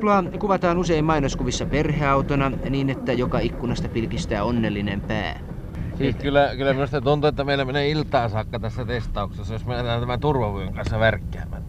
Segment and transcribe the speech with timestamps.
[0.00, 5.40] Kuplaa kuvataan usein mainoskuvissa perheautona niin, että joka ikkunasta pilkistää onnellinen pää.
[5.98, 10.00] Siis kyllä, kyllä minusta tuntuu, että meillä menee iltaa saakka tässä testauksessa, jos me lähdetään
[10.00, 11.62] tämän turvavyön kanssa värkkäämään.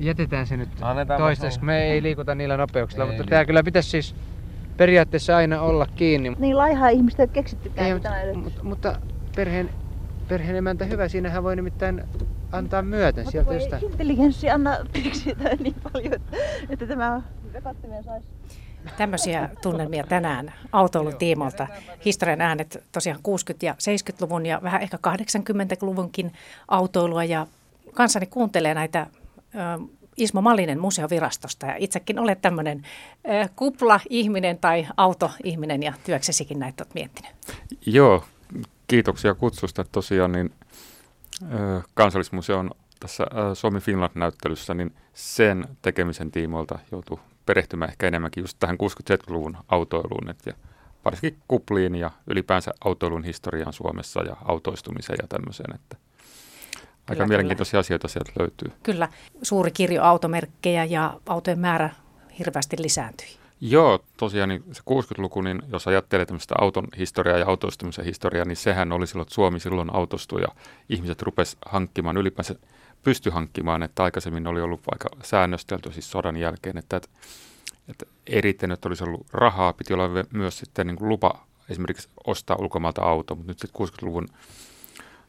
[0.00, 1.64] Jätetään se nyt Annetaan toistaiseksi.
[1.64, 3.30] Me ei liikuta niillä nopeuksilla, Ei mutta liikuta.
[3.30, 4.14] tämä kyllä pitäisi siis
[4.76, 6.32] periaatteessa aina olla kiinni.
[6.38, 8.36] Niin laihaa ihmistä ei ole keksittykään Ei, ei, edes.
[8.36, 8.98] mutta, mutta
[9.36, 9.70] perheen,
[10.28, 12.02] perheen emäntä hyvä, siinähän voi nimittäin
[12.52, 13.84] antaa myöten Mutta sieltä kun ei jostain.
[13.84, 16.36] intelligenssi anna periksi tai niin paljon, että,
[16.70, 18.26] että tämä vekattimeen saisi.
[18.96, 21.66] Tämmöisiä tunnelmia tänään autoilun tiimoilta.
[22.04, 26.32] Historian äänet tosiaan 60- ja 70-luvun ja vähän ehkä 80-luvunkin
[26.68, 27.46] autoilua ja
[27.94, 29.06] kanssani kuuntelee näitä
[29.54, 29.86] ö,
[30.16, 32.82] Ismo Malinen museovirastosta ja itsekin olet tämmöinen
[33.28, 37.32] ö, kupla-ihminen tai autoihminen ja työksesikin näitä olet miettinyt.
[37.86, 38.24] Joo,
[38.86, 39.84] kiitoksia kutsusta.
[39.92, 40.52] Tosiaan niin
[41.52, 47.18] ö, kansallismuseon tässä Suomi Finland-näyttelyssä, niin sen tekemisen tiimoilta joutui
[47.50, 48.76] perehtymään ehkä enemmänkin just tähän
[49.10, 50.52] 60-70-luvun autoiluun, et ja
[51.04, 55.96] varsinkin kupliin ja ylipäänsä autoilun historiaan Suomessa ja autoistumiseen ja tämmöiseen, että
[56.74, 58.72] aika Kyllä, mielenkiintoisia asioita sieltä löytyy.
[58.82, 59.08] Kyllä,
[59.42, 61.90] suuri kirjo automerkkejä ja autojen määrä
[62.38, 63.28] hirveästi lisääntyi.
[63.60, 68.56] Joo, tosiaan niin se 60-luku, niin jos ajattelee tämmöistä auton historiaa ja autoistumisen historiaa, niin
[68.56, 70.48] sehän oli silloin, että Suomi silloin autostui ja
[70.88, 72.54] ihmiset rupes hankkimaan, ylipäänsä
[73.02, 77.08] pysty hankkimaan, että aikaisemmin oli ollut aika säännöstelty siis sodan jälkeen, että, että,
[77.88, 78.06] että
[78.40, 83.02] riittänyt, että olisi ollut rahaa, piti olla myös sitten niin kuin lupa esimerkiksi ostaa ulkomailta
[83.02, 84.28] auto, mutta nyt sitten 60-luvun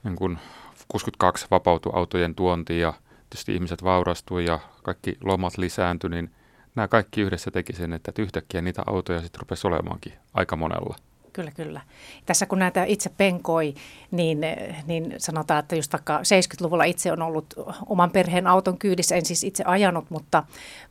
[0.03, 0.39] niin kuin
[0.87, 2.93] 62 vapautui autojen tuonti ja
[3.29, 6.31] tietysti ihmiset vaurastui ja kaikki lomat lisääntyi, niin
[6.75, 10.95] nämä kaikki yhdessä teki sen, että yhtäkkiä niitä autoja sitten rupesi olemaankin aika monella.
[11.33, 11.81] Kyllä, kyllä.
[12.25, 13.73] Tässä kun näitä itse penkoi,
[14.11, 14.39] niin,
[14.87, 17.53] niin sanotaan, että just vaikka 70-luvulla itse on ollut
[17.85, 20.43] oman perheen auton kyydissä, en siis itse ajanut, mutta,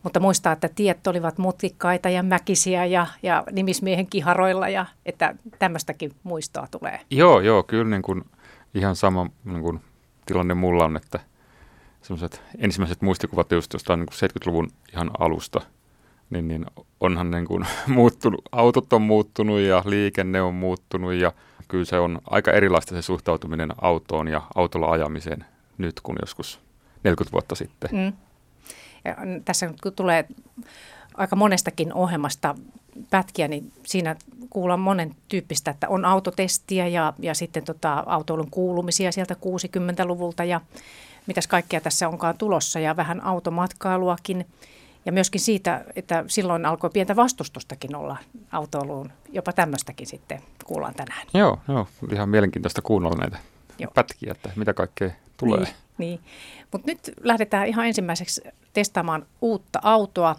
[0.03, 6.13] mutta muistaa, että tiet olivat mutkikkaita ja mäkisiä ja, ja nimismiehen kiharoilla ja että tämmöistäkin
[6.23, 7.01] muistoa tulee.
[7.11, 8.25] Joo, joo, kyllä niin kuin
[8.75, 9.81] ihan sama niin kuin
[10.27, 11.21] tilanne mulla on, että
[12.03, 15.61] semmoiset ensimmäiset muistikuvat just jostain niin kuin 70-luvun ihan alusta,
[16.31, 16.67] niin, niin
[17.01, 21.33] onhan niin kuin muuttunut, autot on muuttunut ja liikenne on muuttunut ja
[21.69, 25.45] kyllä se on aika erilaista se suhtautuminen autoon ja autolla ajamiseen
[25.79, 26.61] nyt kuin joskus
[27.05, 27.91] 40 vuotta sitten.
[27.93, 28.13] Mm.
[29.05, 30.29] Ja tässä kun tulee
[31.15, 32.55] aika monestakin ohjelmasta
[33.11, 34.17] pätkiä, niin siinä
[34.51, 40.61] kuullaan monen tyyppistä, että on autotestiä ja, ja sitten tota, autoilun kuulumisia sieltä 60-luvulta ja
[41.27, 44.47] mitäs kaikkea tässä onkaan tulossa ja vähän automatkailuakin.
[45.05, 48.17] Ja myöskin siitä, että silloin alkoi pientä vastustustakin olla
[48.53, 49.13] autoiluun.
[49.33, 51.27] Jopa tämmöistäkin sitten kuullaan tänään.
[51.35, 53.39] Joo, joo, ihan mielenkiintoista kuunnella näitä
[53.79, 53.91] Joo.
[53.95, 55.65] pätkiä, että mitä kaikkea tulee.
[55.65, 56.21] Niin, niin.
[56.73, 58.41] Mutta nyt lähdetään ihan ensimmäiseksi
[58.73, 60.37] testaamaan uutta autoa.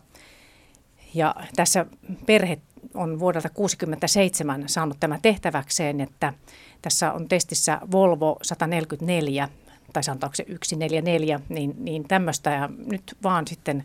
[1.13, 1.85] Ja tässä
[2.25, 2.59] perhe
[2.94, 6.33] on vuodelta 1967 saanut tämän tehtäväkseen, että
[6.81, 9.50] tässä on testissä Volvo 144,
[9.94, 12.50] tai sanotaanko se 144, niin, niin tämmöistä.
[12.50, 13.83] Ja nyt vaan sitten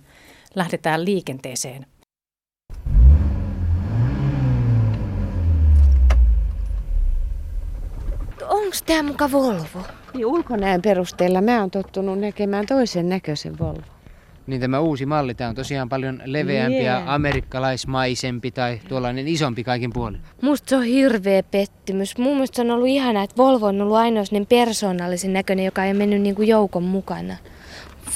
[0.57, 1.87] lähdetään liikenteeseen.
[8.49, 9.83] Onko tämä muka Volvo?
[10.15, 13.97] Niin ulkonäön perusteella mä oon tottunut näkemään toisen näköisen Volvo.
[14.47, 17.03] Niin tämä uusi malli, tämä on tosiaan paljon leveämpi ja Jee.
[17.07, 20.21] amerikkalaismaisempi tai tuollainen isompi kaikin puolin.
[20.43, 22.19] Musta se on hirveä pettymys.
[22.19, 25.85] Mun mielestä se on ollut ihana, että Volvo on ollut ainoa sellainen persoonallisen näköinen, joka
[25.85, 27.37] ei mennyt niinku joukon mukana.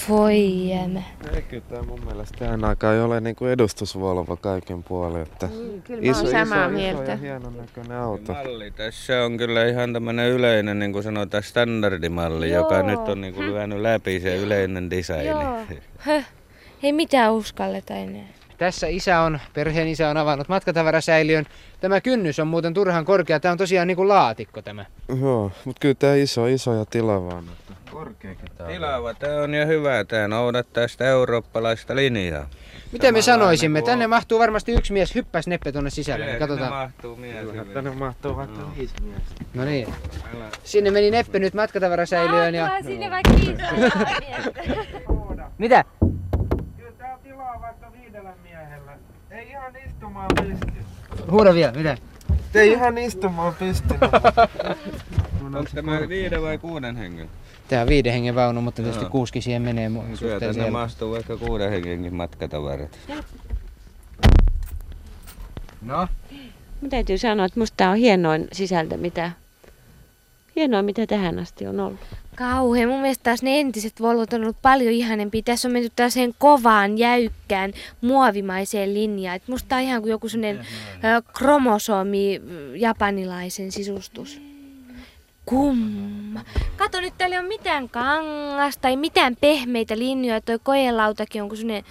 [0.08, 1.02] Voi jäämä.
[1.34, 5.22] Ei kyllä tämä mun mielestä tähän aikaan ei ole niinku edustusvolvo kaiken puolin.
[5.22, 5.48] Että
[5.84, 7.02] Kyllä mä oon samaa mieltä.
[7.02, 8.32] Iso ja hienon näköinen auto.
[8.32, 12.62] Malli tässä on kyllä ihan tämmöinen yleinen, niin kuin sanotaan, standardimalli, Joo.
[12.62, 15.26] joka nyt on niin kuin lyönyt läpi se yleinen design.
[15.26, 15.58] Joo.
[15.98, 16.26] Höh.
[16.82, 18.28] Ei mitään uskalleta enää.
[18.58, 21.46] Tässä isä on, perheen isä on avannut matkatavarasäiliön.
[21.80, 23.40] Tämä kynnys on muuten turhan korkea.
[23.40, 24.84] Tämä on tosiaan niin kuin laatikko tämä.
[25.20, 27.44] Joo, mutta kyllä tämä iso, iso ja tilava on.
[27.90, 28.72] Korkeakin tää on.
[28.72, 32.46] Tilava, tämä on ja hyvä, tämä noudattaa sitä eurooppalaista linjaa.
[32.92, 33.80] Mitä me sanoisimme?
[33.80, 34.10] kuin Tänne on.
[34.10, 35.14] mahtuu varmasti yksi mies.
[35.14, 36.24] Hyppäs Neppe tuonne sisälle.
[36.24, 36.72] Niin Ne katsotaan.
[36.72, 37.46] mahtuu mies.
[37.46, 37.66] Hyvin.
[37.74, 39.44] tänne mahtuu vaikka viisi miestä.
[39.54, 39.94] No niin.
[40.64, 42.54] Sinne meni Neppe nyt matkatavarasäiliöön.
[42.54, 42.70] Ja...
[42.82, 43.32] sinne vaikka
[45.58, 45.84] Mitä?
[46.76, 48.92] Kyllä tää tilaa vaikka viidellä miehellä.
[49.30, 50.72] Ei ihan istumaan pysty.
[51.30, 51.96] Huuda vielä, mitä?
[52.54, 53.94] Ei ihan istumaan pysty.
[55.44, 57.30] Onko tämä viiden vai kuuden hengen?
[57.68, 59.10] Tää on viiden hengen vaunu, mutta tietysti Joo.
[59.10, 60.70] kuuski siihen menee mu- Kyllä tänne helposti.
[60.70, 62.98] mahtuu vaikka kuuden hengenkin matkatavarat.
[65.82, 66.08] No,
[66.80, 69.30] Mun täytyy sanoa, että musta tää on hienoin sisältö, mitä,
[70.56, 72.00] hienoa, mitä tähän asti on ollut.
[72.40, 72.88] Kauhean.
[72.88, 75.42] Mun mielestä taas ne entiset Volvot on ollut paljon ihanempia.
[75.42, 79.36] Tässä on menty tällaiseen kovaan, jäykkään, muovimaiseen linjaan.
[79.36, 80.66] Et musta on ihan kuin joku sellainen
[81.38, 84.42] kromosomi ö, japanilaisen sisustus.
[85.46, 86.44] Kumma.
[86.76, 90.40] Kato nyt, täällä ei ole mitään kangasta tai mitään pehmeitä linjoja.
[90.40, 91.84] Toi kojelautakin on kuin sellainen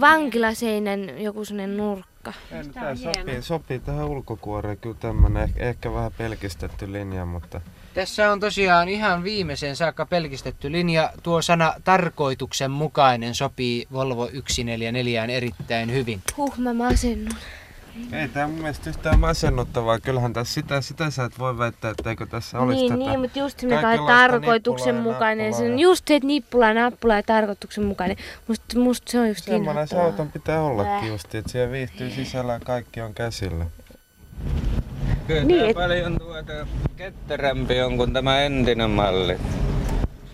[0.00, 2.32] vankilaseinän joku sellainen nurkka.
[2.74, 7.60] Tämä sopii, sopii tähän ulkokuoreen kyllä tämmönen ehkä, ehkä vähän pelkistetty linja, mutta
[7.96, 11.12] Tässä on tosiaan ihan viimeiseen saakka pelkistetty linja.
[11.22, 16.22] Tuo sana tarkoituksenmukainen sopii Volvo 144 erittäin hyvin.
[16.36, 17.32] Huh, mä masennun.
[18.12, 20.00] ei tämä mun mielestä yhtään masennuttavaa.
[20.00, 23.10] Kyllähän tässä sitä, sitä sä et voi väittää, etteikö tässä olisi Niin, tätä.
[23.10, 25.54] niin, mutta just se, mikä tarkoituksenmukainen.
[25.54, 28.16] Se ja on just se, että nippula ja nappula ja tarkoituksenmukainen.
[28.48, 32.52] Musta, musta se on just Semmoinen se auton pitää ollakin just, että siellä viihtyy sisällä
[32.52, 33.66] ja kaikki on käsillä.
[35.26, 36.52] Kyllä Niin, et- paljon tuota
[36.96, 39.36] ketterämpi on kuin tämä entinen malli.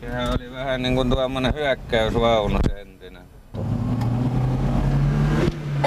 [0.01, 3.23] Sehän oli vähän niin kuin tuommoinen hyökkäysvaunu se entinen.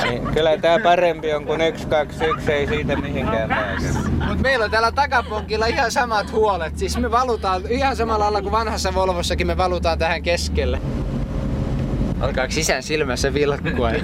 [0.03, 3.87] Niin, kyllä tämä parempi on kuin 121, ei siitä mihinkään pääse.
[4.27, 6.77] Mutta meillä on täällä takaponkilla ihan samat huolet.
[6.77, 10.81] Siis me valutaan ihan samalla lailla kuin vanhassa Volvossakin me valutaan tähän keskelle.
[12.19, 13.91] Alkaako sisään silmässä vilkkua?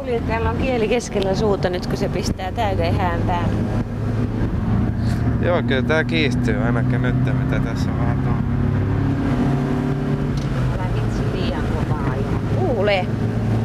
[0.00, 3.56] Kuljettajalla on kieli keskellä suuta nyt, kun se pistää täyteen hään päälle.
[5.42, 8.32] Joo, kyllä tää kiihtyy ainakin nyt, mitä tässä on vähän tuo.
[10.74, 12.40] Älä vitsi liian kovaa ajaa.
[12.58, 13.06] Kuule.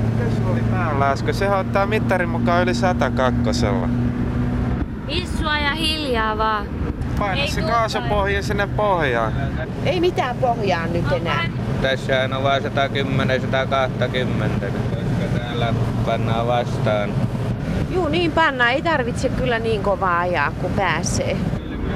[0.04, 1.34] Mikä sulla oli päällä äsken?
[1.34, 3.66] Sehän ottaa mittarin mukaan yli 102.
[5.08, 6.66] Issua ja hiljaa vaan.
[7.20, 9.34] Paina Ei se kaasupohja sinne pohjaan.
[9.86, 11.46] Ei mitään pohjaa nyt enää.
[11.82, 14.66] Tässähän on vain 110, 120,
[15.60, 15.74] täällä
[16.06, 17.14] pannaan vastaan.
[17.90, 18.72] Juu, niin panna.
[18.72, 21.38] Ei tarvitse kyllä niin kovaa ajaa, kun pääsee.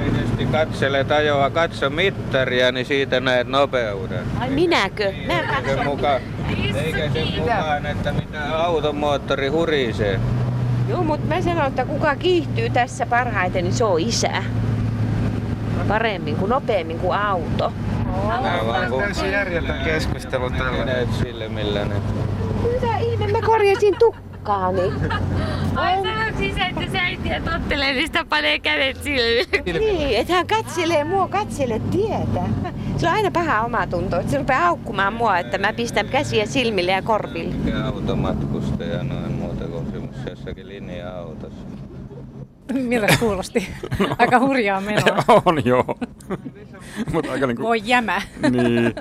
[0.06, 4.24] Ilmeisesti katselet ajoa, katso mittaria, niin siitä näet nopeuden.
[4.38, 5.12] Ai minäkö?
[5.26, 5.84] Mä Eikö katson.
[5.84, 6.20] muka,
[6.74, 10.20] eikä se mukaan, että mitä auton moottori hurisee.
[10.88, 14.42] Joo, mutta mä sanon, että kuka kiihtyy tässä parhaiten, niin se on isä.
[15.88, 17.72] Paremmin kuin nopeammin kuin auto.
[18.42, 20.84] Nää vaan Täysin järjetön keskustelu tällä.
[20.84, 21.80] näet silmillä.
[22.72, 22.98] Mitä mä
[23.50, 24.92] korjasin tukkaani.
[25.76, 29.98] Ai sanoks isä, että sä äitiä tottelee, niin sitä panee kädet silmiin.
[29.98, 32.42] Niin, että hän katselee mua, katsele tietä.
[32.96, 36.92] Se on aina paha omatunto, että se rupeaa haukkumaan mua, että mä pistän käsiä silmille
[36.92, 37.54] ja korville.
[37.54, 41.69] Mikä automatkustaja noin muuta kuin semmoisessa jossakin linja-autossa.
[42.88, 43.68] Miltä kuulosti?
[44.18, 45.24] Aika hurjaa menoa.
[45.44, 45.84] on joo.
[47.12, 48.22] Mutta aika niinku, Voi jämä.
[48.50, 48.94] niin,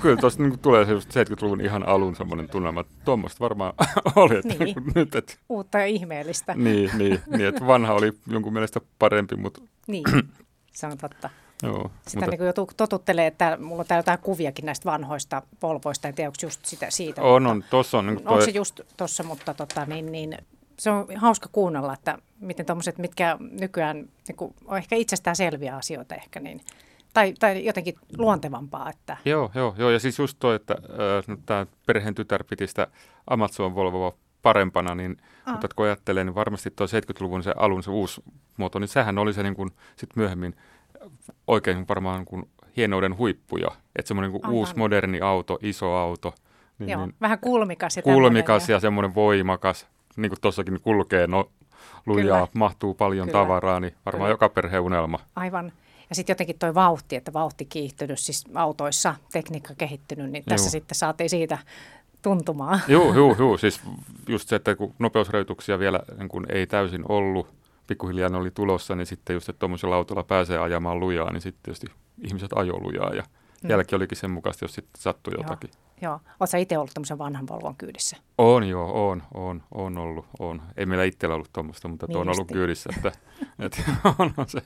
[0.00, 3.72] kyllä tuosta niinku tulee se just 70-luvun ihan alun semmoinen tunnelma, että tuommoista varmaan
[4.16, 4.76] oli, että Niin.
[4.94, 6.54] nyt, että Uutta ja ihmeellistä.
[6.54, 10.04] niin, niin, niin, että vanha oli jonkun mielestä parempi, mutta Niin,
[10.72, 11.30] se on totta.
[11.62, 11.90] joo.
[12.08, 16.14] Sitä mutta, niin joutuu totuttelee, että mulla on täällä jotain kuviakin näistä vanhoista Volvoista, en
[16.14, 17.22] tiedä, onko just sitä, siitä.
[17.22, 20.38] on, mutta- on, tossa on Onko toi, se just tuossa, mutta tota, niin, niin,
[20.78, 25.76] se on hauska kuunnella, että miten tuommoiset, mitkä nykyään niin kuin, on ehkä itsestään selviä
[25.76, 26.60] asioita ehkä, niin,
[27.14, 31.66] tai, tai jotenkin luontevampaa, että Joo, joo, joo, ja siis just toi, että äh, tämä
[31.86, 32.86] perheen tytär piti sitä
[33.26, 34.12] Amazon Volvoa
[34.42, 35.16] parempana, niin
[35.50, 38.22] mutta kun ajattelee, niin varmasti tuo 70-luvun se alun se uusi
[38.56, 40.54] muoto, niin sehän oli se niin kuin, sit myöhemmin
[41.46, 43.68] oikein varmaan niin kuin hienouden huippuja.
[43.96, 44.58] Että semmoinen niin kuin Aivan.
[44.58, 46.34] uusi moderni auto, iso auto,
[46.78, 51.26] niin, joo, niin vähän kulmikas ja kulmikas tämmöinen ja semmoinen voimakas, niin kuin tuossakin kulkee
[51.26, 51.50] no,
[52.06, 52.48] lujaa, Kyllä.
[52.54, 53.40] mahtuu paljon Kyllä.
[53.40, 54.34] tavaraa, niin varmaan Kyllä.
[54.34, 55.18] joka perheen unelma.
[55.36, 55.72] Aivan.
[56.10, 60.70] Ja sitten jotenkin toi vauhti, että vauhti kiihtynyt, siis autoissa tekniikka kehittynyt, niin tässä Joo.
[60.70, 61.58] sitten saatiin siitä
[62.22, 62.80] tuntumaa.
[62.88, 63.58] Joo, joo, joo.
[63.64, 63.80] Siis
[64.28, 67.46] just se, että kun nopeusrajoituksia vielä niin kun ei täysin ollut,
[67.86, 71.62] pikkuhiljaa ne oli tulossa, niin sitten just, että tuommoisella autolla pääsee ajamaan lujaa, niin sitten
[71.62, 71.86] tietysti
[72.24, 73.22] ihmiset ajoi lujaa ja
[73.62, 73.70] Mm.
[73.70, 75.42] jälki olikin sen mukaista, jos sitten sattui Joo.
[75.42, 75.70] jotakin.
[76.04, 76.20] Joo.
[76.40, 78.16] Oletko itse ollut tämmöisen vanhan Volvon kyydissä?
[78.38, 80.62] On joo, on, on, on ollut, on.
[80.76, 82.54] Ei meillä itsellä ollut tuommoista, mutta tuo on Niin ollut justiin.
[82.56, 83.12] kyydissä, että,
[83.66, 83.82] että
[84.18, 84.62] on, on se.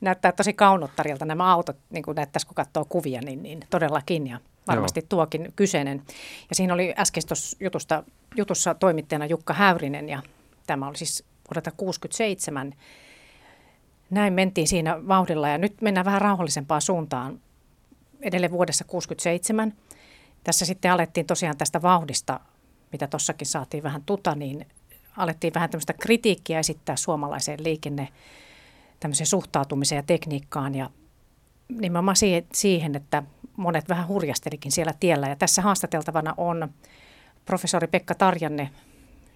[0.00, 4.40] Näyttää tosi kaunottarilta nämä autot, niin kuin näyttäisi kun katsoo kuvia, niin, niin todellakin ja
[4.68, 5.06] varmasti Joo.
[5.08, 6.02] tuokin kyseinen.
[6.48, 7.22] Ja siinä oli äsken
[7.60, 8.04] jutusta,
[8.36, 10.22] jutussa toimittajana Jukka Häyrinen ja
[10.66, 12.74] tämä oli siis vuodelta 67.
[14.10, 17.40] Näin mentiin siinä vauhdilla ja nyt mennään vähän rauhallisempaan suuntaan
[18.22, 19.72] edelleen vuodessa 67.
[20.44, 22.40] Tässä sitten alettiin tosiaan tästä vauhdista,
[22.92, 24.66] mitä tuossakin saatiin vähän tuta, niin
[25.16, 28.08] alettiin vähän tämmöistä kritiikkiä esittää suomalaiseen liikenne
[29.00, 30.90] tämmöiseen suhtautumiseen ja tekniikkaan ja
[31.68, 32.16] nimenomaan
[32.52, 33.22] siihen- että
[33.56, 35.28] monet vähän hurjastelikin siellä tiellä.
[35.28, 36.68] Ja tässä haastateltavana on
[37.44, 38.70] professori Pekka Tarjanne,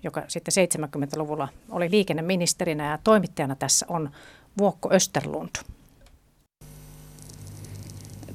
[0.03, 4.11] joka sitten 70-luvulla oli liikenneministerinä ja toimittajana tässä on
[4.59, 5.51] Vuokko Österlund.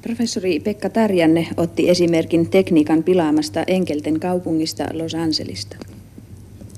[0.04, 5.76] Professori Pekka Tarjanne otti esimerkin tekniikan pilaamasta Enkelten kaupungista Los Angelesta.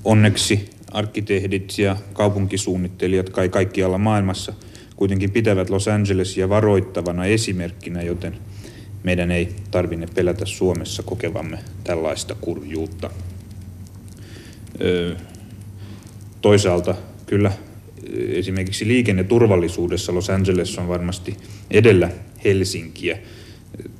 [0.03, 4.53] Onneksi arkkitehdit ja kaupunkisuunnittelijat kai kaikkialla maailmassa
[4.95, 8.37] kuitenkin pitävät Los Angelesia varoittavana esimerkkinä, joten
[9.03, 13.09] meidän ei tarvinne pelätä Suomessa kokevamme tällaista kurjuutta.
[14.81, 15.15] Öö,
[16.41, 17.51] toisaalta kyllä
[18.15, 21.37] esimerkiksi liikenneturvallisuudessa Los Angeles on varmasti
[21.71, 22.09] edellä
[22.43, 23.17] Helsinkiä.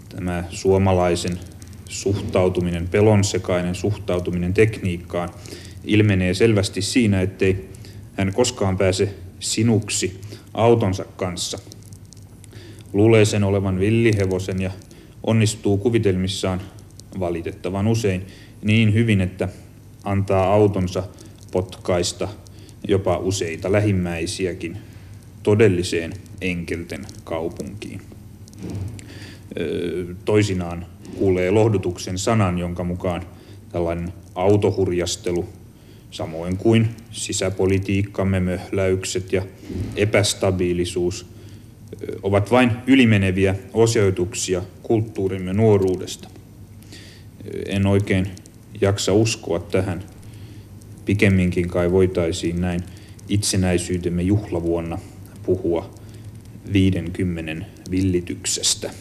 [0.09, 1.39] Tämä suomalaisen
[1.85, 5.29] suhtautuminen, pelonsekainen suhtautuminen tekniikkaan
[5.83, 7.69] ilmenee selvästi siinä, ettei
[8.13, 10.21] hän koskaan pääse sinuksi
[10.53, 11.59] autonsa kanssa.
[12.93, 14.71] Luulee sen olevan villihevosen ja
[15.23, 16.61] onnistuu kuvitelmissaan
[17.19, 18.25] valitettavan usein
[18.63, 19.49] niin hyvin, että
[20.03, 21.03] antaa autonsa
[21.51, 22.27] potkaista
[22.87, 24.77] jopa useita lähimmäisiäkin
[25.43, 28.01] todelliseen Enkelten kaupunkiin.
[30.25, 30.85] Toisinaan
[31.17, 33.21] kuulee lohdutuksen sanan, jonka mukaan
[33.71, 35.45] tällainen autohurjastelu,
[36.11, 39.41] samoin kuin sisäpolitiikkamme möhläykset ja
[39.95, 41.25] epästabiilisuus,
[42.23, 46.29] ovat vain ylimeneviä osoituksia kulttuurimme nuoruudesta.
[47.65, 48.27] En oikein
[48.81, 50.03] jaksa uskoa tähän.
[51.07, 52.83] Pikemminkin kai voitaisiin näin
[53.29, 54.97] itsenäisyytemme juhlavuonna
[55.45, 55.93] puhua
[56.73, 58.91] 50 villityksestä.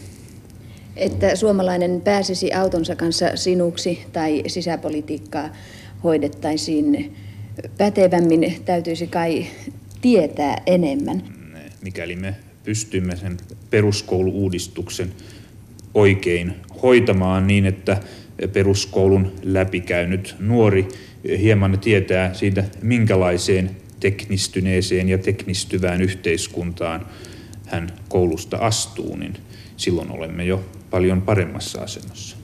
[0.97, 5.49] Että suomalainen pääsisi autonsa kanssa sinuksi tai sisäpolitiikkaa
[6.05, 7.17] hoidettaisiin
[7.79, 9.47] pätevämmin, täytyisi kai
[10.01, 11.23] tietää enemmän.
[11.83, 12.35] Mikäli me
[12.65, 13.37] pystymme sen
[13.71, 15.13] peruskouluuudistuksen
[15.97, 18.01] oikein hoitamaan niin, että
[18.53, 20.89] peruskoulun läpikäynyt nuori
[21.39, 27.07] hieman tietää siitä, minkälaiseen teknistyneeseen ja teknistyvään yhteiskuntaan
[27.67, 29.37] hän koulusta astuu, niin
[29.77, 32.37] silloin olemme jo paljon paremmassa asemassa.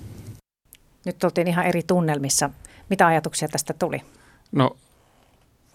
[1.07, 2.51] Nyt oltiin ihan eri tunnelmissa.
[2.91, 4.01] Mitä ajatuksia tästä tuli?
[4.53, 4.77] No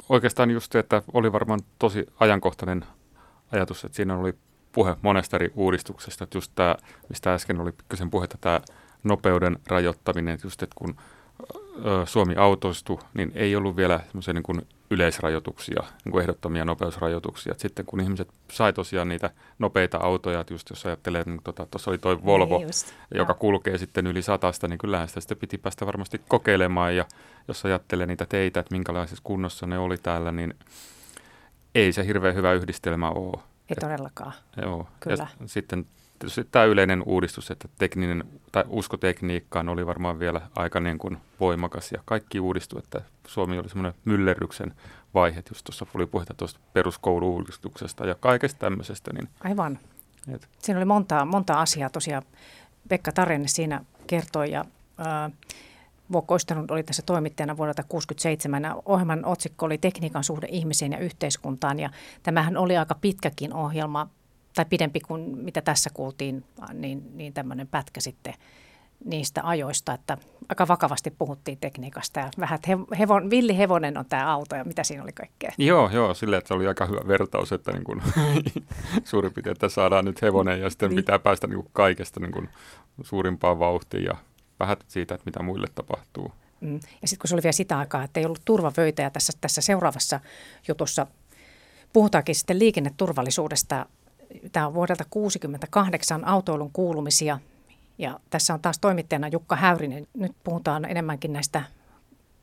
[0.09, 2.85] oikeastaan just se, että oli varmaan tosi ajankohtainen
[3.51, 4.33] ajatus, että siinä oli
[4.77, 6.23] puhe monesta eri uudistuksesta.
[6.23, 6.75] Että just tämä,
[7.09, 8.61] mistä äsken oli pikkusen puhetta, tämä
[9.03, 10.95] nopeuden rajoittaminen, että just että kun
[12.05, 17.51] Suomi autoistui, niin ei ollut vielä semmoisia niin kuin yleisrajoituksia, niin kuin ehdottomia nopeusrajoituksia.
[17.51, 19.29] Et sitten kun ihmiset sai tosiaan niitä
[19.59, 22.69] nopeita autoja, että just jos ajattelee, että niin tuossa tota, oli toi Volvo, niin
[23.11, 26.95] joka kulkee sitten yli satasta, niin kyllähän sitä sitten piti päästä varmasti kokeilemaan.
[26.95, 27.05] Ja
[27.47, 30.53] jos ajattelee niitä teitä, että minkälaisessa kunnossa ne oli täällä, niin
[31.75, 33.41] ei se hirveän hyvä yhdistelmä ole.
[33.69, 34.33] Ei todellakaan.
[34.61, 34.87] Joo.
[34.99, 35.27] Kyllä.
[35.39, 35.85] Ja sitten
[36.19, 41.17] tietysti tämä yleinen uudistus, että tekninen tai usko tekniikkaan oli varmaan vielä aika niin kuin
[41.39, 44.73] voimakas ja kaikki uudistui, että Suomi oli semmoinen myllerryksen
[45.13, 49.13] vaihe, just tuossa oli puhetta tuosta peruskoulu-uudistuksesta ja kaikesta tämmöisestä.
[49.13, 49.79] Niin, Aivan.
[50.33, 50.49] Et.
[50.59, 52.23] Siinä oli monta, monta asiaa tosiaan.
[52.89, 54.65] Pekka Tarenne siinä kertoi ja
[54.99, 55.31] äh,
[56.11, 58.81] Vuokko Oistanut oli tässä toimittajana vuodelta 1967.
[58.85, 61.89] Ohjelman otsikko oli Tekniikan suhde ihmiseen ja yhteiskuntaan ja
[62.23, 64.09] tämähän oli aika pitkäkin ohjelma
[64.55, 68.33] tai pidempi kuin mitä tässä kuultiin, niin, niin tämmöinen pätkä sitten
[69.05, 70.17] niistä ajoista, että
[70.49, 75.03] aika vakavasti puhuttiin tekniikasta ja vähän, että hevon, villihevonen on tämä auto ja mitä siinä
[75.03, 75.51] oli kaikkea.
[75.57, 78.01] Joo, joo, silleen, että se oli aika hyvä vertaus, että niin kuin,
[79.03, 80.95] suurin piirtein, että saadaan nyt hevonen ja sitten niin.
[80.95, 82.49] pitää päästä niin kuin kaikesta niin kuin
[83.01, 84.15] suurimpaan vauhtiin ja
[84.59, 86.31] vähän siitä, että mitä muille tapahtuu.
[86.61, 86.79] Mm.
[87.01, 89.61] Ja sitten kun se oli vielä sitä aikaa, että ei ollut turvavöitä ja tässä, tässä
[89.61, 90.19] seuraavassa
[90.67, 91.07] jutussa
[91.93, 93.85] puhutaankin sitten liikenneturvallisuudesta
[94.51, 97.39] Tämä on vuodelta 1968 autoilun kuulumisia
[97.97, 100.07] ja tässä on taas toimittajana Jukka Häyrinen.
[100.13, 101.63] Nyt puhutaan enemmänkin näistä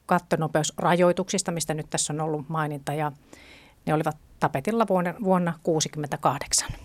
[0.06, 3.12] kattonopeusrajoituksista, mistä nyt tässä on ollut maininta ja
[3.86, 6.83] ne olivat tapetilla vuonna, vuonna 1968.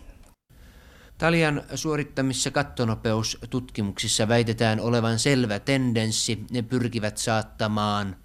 [1.19, 6.45] Talian suorittamissa kattonopeustutkimuksissa väitetään olevan selvä tendenssi.
[6.51, 8.15] Ne pyrkivät saattamaan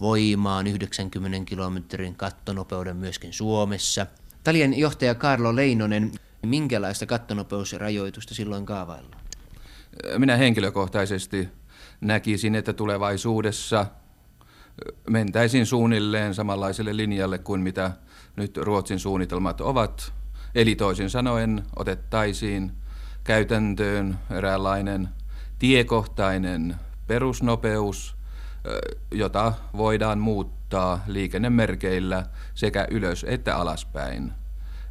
[0.00, 4.06] voimaan 90 kilometrin kattonopeuden myöskin Suomessa–
[4.44, 6.12] Talien johtaja Karlo Leinonen,
[6.46, 9.22] minkälaista kattonopeusrajoitusta silloin kaavaillaan?
[10.18, 11.48] Minä henkilökohtaisesti
[12.00, 13.86] näkisin, että tulevaisuudessa
[15.10, 17.92] mentäisiin suunnilleen samanlaiselle linjalle kuin mitä
[18.36, 20.12] nyt Ruotsin suunnitelmat ovat.
[20.54, 22.72] Eli toisin sanoen otettaisiin
[23.24, 25.08] käytäntöön eräänlainen
[25.58, 28.16] tiekohtainen perusnopeus,
[29.10, 34.32] jota voidaan muuttaa liikennemerkeillä sekä ylös että alaspäin.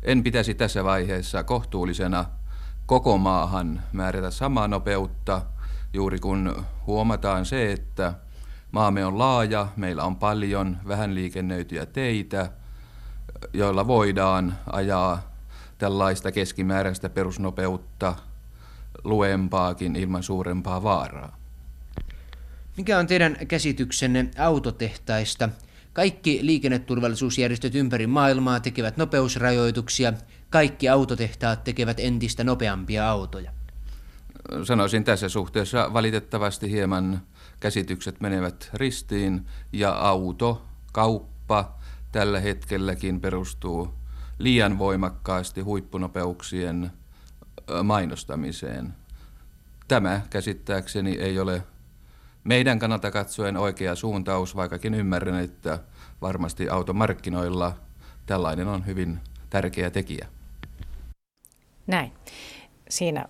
[0.02, 2.26] En pitäisi tässä vaiheessa kohtuullisena
[2.86, 5.42] koko maahan määrätä samaa nopeutta,
[5.94, 8.14] juuri kun huomataan se, että
[8.72, 12.52] maamme on laaja, meillä on paljon vähän liikennöityjä teitä,
[13.54, 15.33] joilla voidaan ajaa
[15.84, 18.16] tällaista keskimääräistä perusnopeutta
[19.04, 21.38] luempaakin ilman suurempaa vaaraa.
[22.78, 25.50] Mikä on teidän käsityksenne autotehtaista?
[25.94, 30.14] Kaikki liikenneturvallisuusjärjestöt ympäri maailmaa tekevät nopeusrajoituksia.
[30.50, 33.52] Kaikki autotehtaat tekevät entistä nopeampia autoja.
[34.64, 37.22] Sanoisin tässä suhteessa valitettavasti hieman
[37.60, 41.78] käsitykset menevät ristiin ja auto, kauppa
[42.12, 44.03] tällä hetkelläkin perustuu
[44.44, 46.92] liian voimakkaasti huippunopeuksien
[47.84, 48.94] mainostamiseen.
[49.88, 51.64] Tämä käsittääkseni ei ole
[52.44, 55.80] meidän kannalta katsoen oikea suuntaus, vaikkakin ymmärrän, että
[56.22, 57.74] varmasti automarkkinoilla
[58.26, 59.20] tällainen on hyvin
[59.50, 60.28] tärkeä tekijä.
[61.88, 62.12] Näin.
[62.90, 63.26] Siinä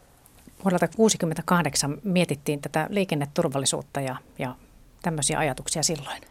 [0.63, 4.55] vuodelta 1968 mietittiin tätä liikenneturvallisuutta ja, ja
[5.01, 6.21] tämmöisiä ajatuksia silloin.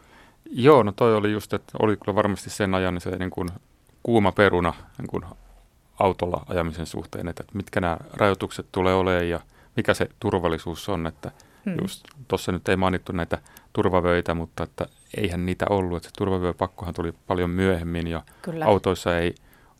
[0.50, 3.48] Joo, no toi oli just, että oli kyllä varmasti sen ajan se niin kuin
[4.02, 5.24] kuuma peruna niin kuin
[5.98, 9.40] autolla ajamisen suhteen, että mitkä nämä rajoitukset tulee olemaan ja
[9.76, 11.30] mikä se turvallisuus on, että
[11.66, 11.76] hmm.
[11.82, 13.38] just tuossa nyt ei mainittu näitä
[13.72, 18.64] turvavöitä, mutta että eihän niitä ollut, että se turvavyöpakkohan tuli paljon myöhemmin ja Kyllä.
[18.64, 19.34] autoissa ei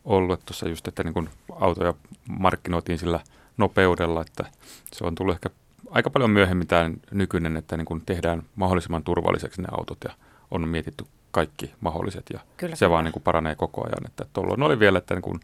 [0.05, 1.29] ollut, että tuossa just, että niin kun
[1.61, 1.95] autoja
[2.29, 3.21] markkinoitiin sillä
[3.57, 4.45] nopeudella, että
[4.93, 5.51] se on tullut ehkä
[5.91, 10.15] aika paljon myöhemmin tämä nykyinen, että niin kun tehdään mahdollisimman turvalliseksi ne autot ja
[10.51, 12.91] on mietitty kaikki mahdolliset ja kyllä, se kyllä.
[12.91, 14.07] vaan niin kuin paranee koko ajan.
[14.07, 15.41] Että tuolloin oli vielä, että niin kuin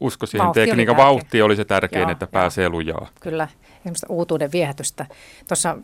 [0.00, 2.32] usko siihen vauhti tekniikan oli vauhti oli se tärkein, joo, että joo.
[2.32, 3.08] pääsee lujaa.
[3.20, 3.48] Kyllä,
[3.82, 5.06] semmoista uutuuden viehätystä.
[5.48, 5.78] Tuossa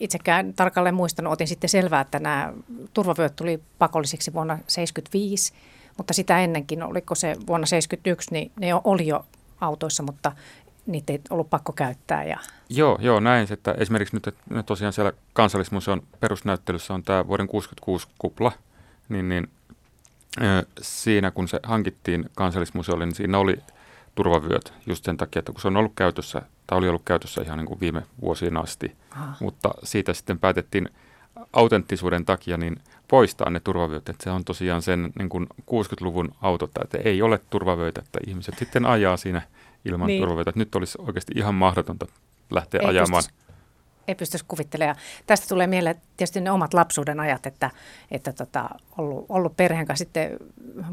[0.00, 2.52] itsekään tarkalleen muistanut, otin sitten selvää, että nämä
[2.94, 5.52] turvavyöt tuli pakollisiksi vuonna 1975,
[5.96, 9.26] mutta sitä ennenkin, oliko se vuonna 1971, niin ne oli jo
[9.60, 10.32] autoissa, mutta
[10.86, 12.24] niitä ei ollut pakko käyttää.
[12.24, 12.38] Ja...
[12.68, 13.52] Joo, joo, näin.
[13.52, 18.52] Että esimerkiksi nyt että tosiaan siellä kansallismuseon perusnäyttelyssä on tämä vuoden 66 kupla,
[19.08, 19.48] niin, niin
[20.80, 23.56] siinä kun se hankittiin kansallismuseolle, niin siinä oli
[24.14, 27.58] turvavyöt just sen takia, että kun se on ollut käytössä, tai oli ollut käytössä ihan
[27.58, 29.34] niin kuin viime vuosien asti, Aha.
[29.40, 30.88] mutta siitä sitten päätettiin
[31.52, 32.76] autenttisuuden takia niin
[33.08, 37.40] poistaa ne turvavyöt, että se on tosiaan sen niin kuin 60-luvun auto, että ei ole
[37.50, 39.42] turvavöitä, että ihmiset sitten ajaa siinä
[39.84, 40.22] ilman niin.
[40.22, 40.52] turvavyötä.
[40.54, 42.06] Nyt olisi oikeasti ihan mahdotonta
[42.50, 43.22] lähteä ei ajamaan.
[43.24, 43.47] Pystyisi
[44.08, 44.96] ei pystyisi kuvittelemaan.
[45.26, 47.70] Tästä tulee mieleen tietysti ne omat lapsuuden ajat, että,
[48.10, 48.68] että tota,
[48.98, 50.36] ollut, ollut perheen kanssa sitten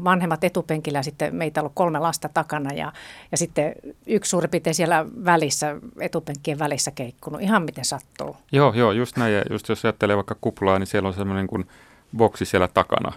[0.04, 2.92] vanhemmat etupenkillä ja sitten meitä ollut kolme lasta takana ja,
[3.32, 3.72] ja sitten
[4.06, 8.36] yksi suurin piirtein siellä välissä, etupenkkien välissä keikkunut, ihan miten sattuu.
[8.52, 9.34] Joo, joo, just näin.
[9.34, 11.68] Ja just jos ajattelee vaikka kuplaa, niin siellä on semmoinen kuin
[12.16, 13.12] boksi siellä takana.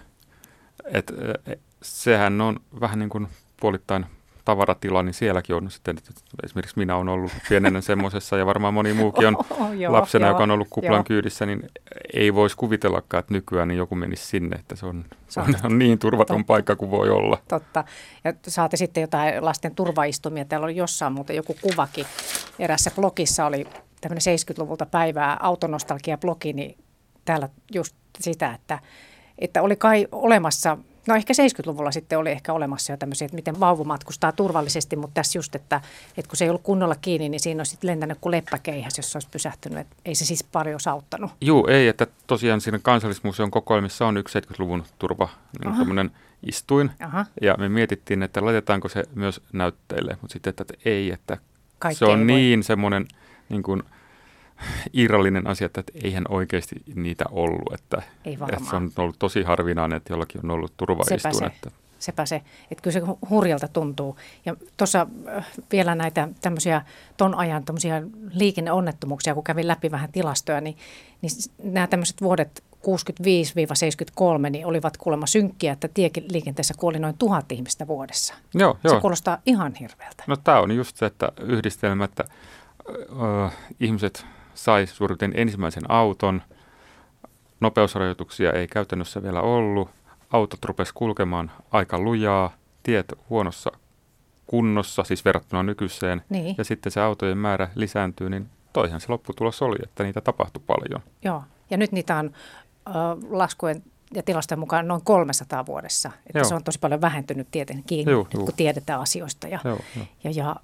[0.84, 1.12] Et,
[1.46, 3.28] e, sehän on vähän niin kuin
[3.60, 4.06] puolittain
[4.50, 6.10] tavaratila, niin sielläkin on sitten, että
[6.44, 10.34] esimerkiksi minä olen ollut pienenä semmoisessa ja varmaan moni muukin on oh, joo, lapsena, joo,
[10.34, 11.04] joka on ollut kuplan joo.
[11.04, 11.62] kyydissä, niin
[12.14, 15.78] ei voisi kuvitellakaan, että nykyään niin joku menisi sinne, että se on, se on, on
[15.78, 16.46] niin turvaton Totta.
[16.46, 17.38] paikka kuin voi olla.
[17.48, 17.84] Totta.
[18.24, 20.44] Ja saatte sitten jotain lasten turvaistumia.
[20.44, 22.06] Täällä oli jossain muuten joku kuvakin.
[22.58, 23.66] Erässä blogissa oli
[24.00, 26.78] tämmöinen 70-luvulta päivää autonostalgia-blogi, niin
[27.24, 28.78] täällä just sitä, että,
[29.38, 30.76] että oli kai olemassa–
[31.10, 35.14] No ehkä 70-luvulla sitten oli ehkä olemassa jo tämmöisiä, että miten vauva matkustaa turvallisesti, mutta
[35.14, 35.80] tässä just, että,
[36.16, 39.18] että kun se ei ollut kunnolla kiinni, niin siinä olisi lentänyt kuin leppäkeihäs, jos se
[39.18, 39.78] olisi pysähtynyt.
[39.78, 41.30] Että ei se siis paljon auttanut.
[41.40, 45.28] Joo, ei, että tosiaan siinä kansallismuseon kokoelmissa on yksi 70-luvun turva,
[45.64, 46.10] niin tämmöinen
[46.48, 46.90] istuin.
[47.00, 47.26] Aha.
[47.42, 51.38] Ja me mietittiin, että laitetaanko se myös näytteille, mutta sitten, että ei, että
[51.78, 53.06] Kaikki se on niin semmoinen
[53.48, 53.82] niin kuin–
[54.92, 57.72] irrallinen asia, että eihän oikeasti niitä ollut.
[57.74, 61.20] Että, Ei että se on ollut tosi harvinainen, että jollakin on ollut turvaistuin.
[61.20, 61.44] Sepä se.
[61.44, 61.70] Että.
[61.98, 64.16] Sepä se, että kyllä se hurjalta tuntuu.
[64.46, 66.82] Ja tuossa äh, vielä näitä tämmöisiä
[67.16, 70.76] ton ajan tämmöisiä liikenneonnettomuuksia, kun kävin läpi vähän tilastoja, niin,
[71.22, 71.30] niin
[71.62, 72.64] nämä tämmöiset vuodet
[74.46, 78.34] 65-73 niin olivat kuulemma synkkiä, että tieliikenteessä kuoli noin tuhat ihmistä vuodessa.
[78.54, 79.00] Joo, se joo.
[79.00, 80.24] kuulostaa ihan hirveältä.
[80.26, 82.24] No tämä on just se, että yhdistelmä, että
[83.80, 84.26] ihmiset
[84.64, 86.42] sai suurin ensimmäisen auton.
[87.60, 89.90] Nopeusrajoituksia ei käytännössä vielä ollut.
[90.30, 93.70] Autot rupesivat kulkemaan aika lujaa, tiet huonossa
[94.46, 96.22] kunnossa, siis verrattuna nykyiseen.
[96.28, 96.54] Niin.
[96.58, 101.02] Ja sitten se autojen määrä lisääntyy, niin toihan se lopputulos oli, että niitä tapahtui paljon.
[101.24, 102.30] Joo, ja nyt niitä on
[102.88, 102.94] äh,
[103.30, 103.82] laskujen
[104.14, 106.10] ja tilastojen mukaan noin 300 vuodessa.
[106.26, 106.44] Että Joo.
[106.44, 109.48] se on tosi paljon vähentynyt tietenkin, Joo, kun tiedetään asioista.
[109.48, 110.02] Ja, Joo, jo.
[110.24, 110.56] ja, ja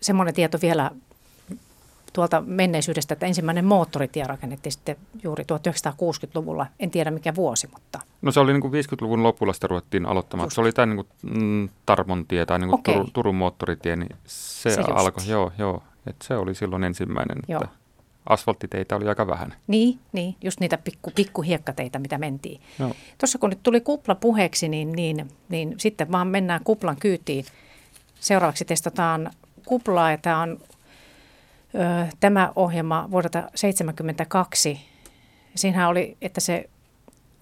[0.00, 0.90] semmoinen tieto vielä
[2.12, 6.66] tuolta menneisyydestä, että ensimmäinen moottoritie rakennettiin sitten juuri 1960-luvulla.
[6.80, 8.00] En tiedä mikä vuosi, mutta...
[8.22, 10.46] No se oli niin kuin 50-luvun lopulla sitä ruvettiin aloittamaan.
[10.46, 10.54] Just.
[10.54, 11.08] Se oli tämä niin kuin,
[11.42, 12.94] mm, Tarmontie tai niin kuin okay.
[12.94, 15.82] Tur- Turun moottoritie, niin se, se alkoi, joo, joo.
[16.06, 17.38] Että se oli silloin ensimmäinen.
[17.48, 17.60] Joo.
[17.64, 17.76] Että
[18.28, 19.54] asfalttiteitä oli aika vähän.
[19.66, 22.60] Niin, niin just niitä pikku, pikku hiekkateitä, mitä mentiin.
[22.78, 22.94] No.
[23.18, 27.44] Tuossa kun nyt tuli kupla puheeksi, niin, niin, niin sitten vaan mennään kuplan kyytiin.
[28.20, 29.30] Seuraavaksi testataan
[29.66, 30.58] kuplaa ja tämä on
[32.20, 34.80] Tämä ohjelma vuodelta 1972,
[35.54, 36.70] siinähän oli, että se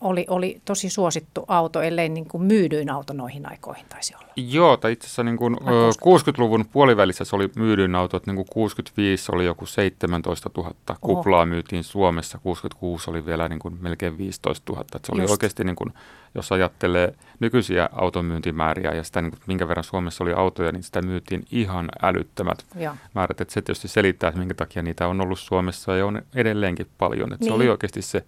[0.01, 4.33] oli, oli tosi suosittu auto, ellei niin kuin myydyin auto noihin aikoihin taisi olla.
[4.37, 8.47] Joo, tai itse asiassa niin kuin, 60-luvun puolivälissä se oli myydyin auto, että niin kuin
[8.51, 11.47] 65 oli joku 17 000 kuplaa Oho.
[11.47, 14.81] myytiin Suomessa, 66 oli vielä niin kuin melkein 15 000.
[14.81, 15.31] Että se oli Just.
[15.31, 15.93] oikeasti, niin kuin,
[16.35, 21.03] jos ajattelee nykyisiä automyyntimääriä ja sitä, niin kuin, minkä verran Suomessa oli autoja, niin sitä
[21.03, 22.95] myytiin ihan älyttömät Joo.
[23.15, 23.41] määrät.
[23.41, 27.33] Että se tietysti selittää, että minkä takia niitä on ollut Suomessa ja on edelleenkin paljon.
[27.33, 27.51] Että niin.
[27.51, 28.25] Se oli oikeasti se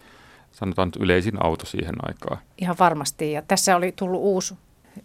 [0.52, 2.38] sanotaan yleisin auto siihen aikaan.
[2.58, 3.32] Ihan varmasti.
[3.32, 4.54] Ja tässä oli tullut uusi,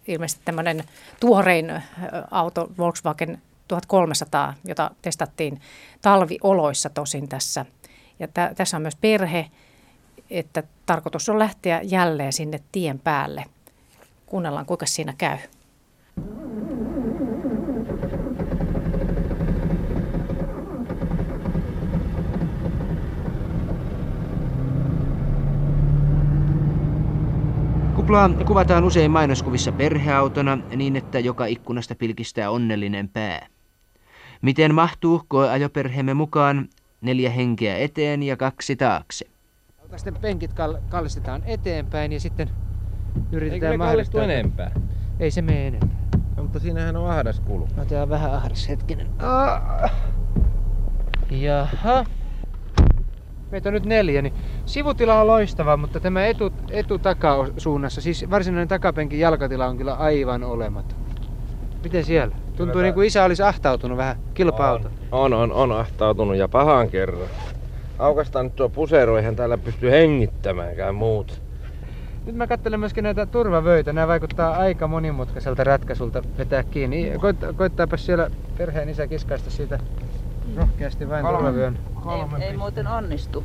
[0.06, 0.84] ilmeisesti tämmöinen
[1.20, 1.82] tuorein
[2.30, 5.60] auto, Volkswagen 1300, jota testattiin
[6.02, 7.66] talvioloissa tosin tässä.
[8.18, 9.50] Ja t- tässä on myös perhe,
[10.30, 13.44] että tarkoitus on lähteä jälleen sinne tien päälle.
[14.26, 15.38] Kuunnellaan, kuinka siinä käy.
[28.04, 33.46] Kuplaa kuvataan usein mainoskuvissa perheautona niin, että joka ikkunasta pilkistää onnellinen pää.
[34.42, 36.68] Miten mahtuu koeajoperheemme mukaan
[37.00, 39.26] neljä henkeä eteen ja kaksi taakse?
[39.96, 42.50] Sitten penkit kall- kallistetaan eteenpäin ja sitten
[43.32, 44.70] yritetään Eikö kallistu enempää?
[45.20, 45.98] Ei se mene enempää.
[46.36, 47.68] No, mutta siinähän on ahdas kulu.
[47.76, 49.08] No tää on vähän ahdas hetkinen.
[49.18, 49.92] Ah.
[51.30, 52.04] Jaha
[53.54, 54.34] meitä on nyt neljä, niin
[54.66, 60.98] sivutila on loistava, mutta tämä etu, etutakasuunnassa, siis varsinainen takapenkin jalkatila on kyllä aivan olematon.
[61.82, 62.36] Miten siellä?
[62.56, 66.90] Tuntuu niin kuin isä olisi ahtautunut vähän kilpa on, on, on, on ahtautunut ja pahan
[66.90, 67.28] kerran.
[67.98, 71.42] Aukastaan nyt tuo pusero, eihän täällä pysty hengittämäänkään muut.
[72.26, 73.92] Nyt mä katselen myöskin näitä turvavöitä.
[73.92, 77.12] Nämä vaikuttaa aika monimutkaiselta ratkaisulta vetää kiinni.
[77.20, 79.78] Koit, koittaapa siellä perheen isä kiskaista siitä
[80.56, 81.78] rohkeasti vain turvavyön.
[82.40, 83.44] Ei, ei muuten onnistu.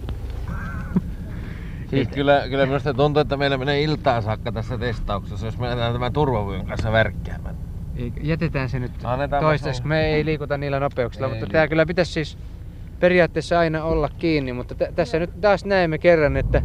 [1.90, 5.94] Siis kyllä, kyllä minusta tuntuu, että meillä menee iltaan saakka tässä testauksessa, jos me lähdetään
[5.94, 7.56] tämän turvavyön kanssa värkkäämään.
[8.22, 8.92] Jätetään se nyt
[9.40, 9.88] toistaiseksi.
[9.88, 11.52] Me ei liikuta niillä nopeuksilla, ei mutta liikuta.
[11.54, 12.38] tämä kyllä pitäisi siis
[13.00, 14.54] periaatteessa aina olla kiinni.
[14.54, 16.62] Mutta t- tässä nyt taas näemme kerran, että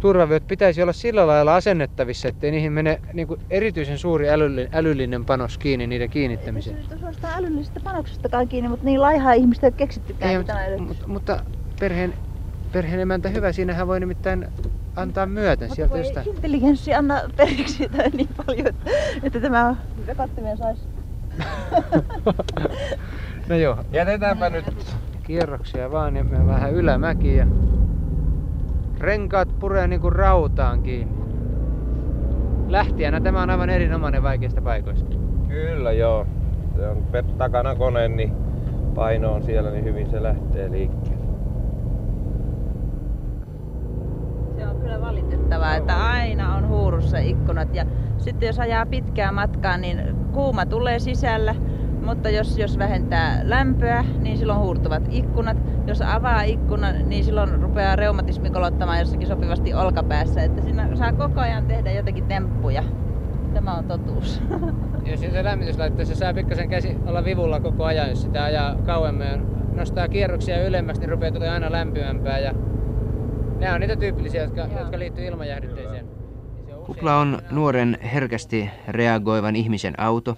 [0.00, 5.24] turvavyöt pitäisi olla sillä lailla asennettavissa, ettei niihin mene niin kuin erityisen suuri älyllinen, älyllinen
[5.24, 6.76] panos kiinni niiden kiinnittämiseen.
[6.76, 10.30] Ei se suorastaan älyllisestä panoksestakaan kiinni, mutta niin laihaa ihmistä ei keksittykään.
[10.30, 11.42] Ei, mutta, mutta, mutta
[11.80, 12.14] perheen,
[12.72, 14.46] perheen emäntä hyvä, siinähän voi nimittäin
[14.96, 16.28] antaa myöten mutta sieltä jostain.
[16.28, 18.90] intelligenssi anna periksi siitä niin paljon, että,
[19.22, 20.82] että tämä vekattimien saisi.
[23.48, 23.84] no joo.
[23.92, 24.64] Jätetäänpä nyt
[25.22, 27.46] kierroksia vaan ja vähän ylämäki ja
[29.00, 31.18] renkaat puree niin kuin rautaan kiinni.
[32.68, 35.16] Lähtijänä tämä on aivan erinomainen vaikeista paikoista.
[35.48, 36.26] Kyllä joo.
[36.76, 37.06] Se on
[37.38, 38.32] takana kone, niin
[38.94, 41.26] paino on siellä, niin hyvin se lähtee liikkeelle.
[44.56, 47.86] Se on kyllä valitettavaa, että aina on huurussa ikkunat ja
[48.18, 51.54] sitten jos ajaa pitkää matkaa, niin kuuma tulee sisällä,
[52.08, 55.56] mutta jos, jos vähentää lämpöä, niin silloin huurtuvat ikkunat.
[55.86, 60.42] Jos avaa ikkunan, niin silloin rupeaa reumatismi kolottamaan jossakin sopivasti olkapäässä.
[60.42, 62.84] Että siinä saa koko ajan tehdä jotenkin temppuja.
[63.54, 64.42] Tämä on totuus.
[65.10, 70.08] Jos se lämmityslaitteessa saa pikkasen käsi olla vivulla koko ajan, jos sitä ajaa kauemmin nostaa
[70.08, 72.38] kierroksia ylemmäksi, niin rupeaa tulee aina lämpimämpää.
[72.38, 72.54] Ja
[73.60, 76.06] nämä on niitä tyypillisiä, jotka, jotka liittyy ilmanjähdytteeseen.
[76.86, 80.36] Kupla on nuoren herkästi reagoivan ihmisen auto,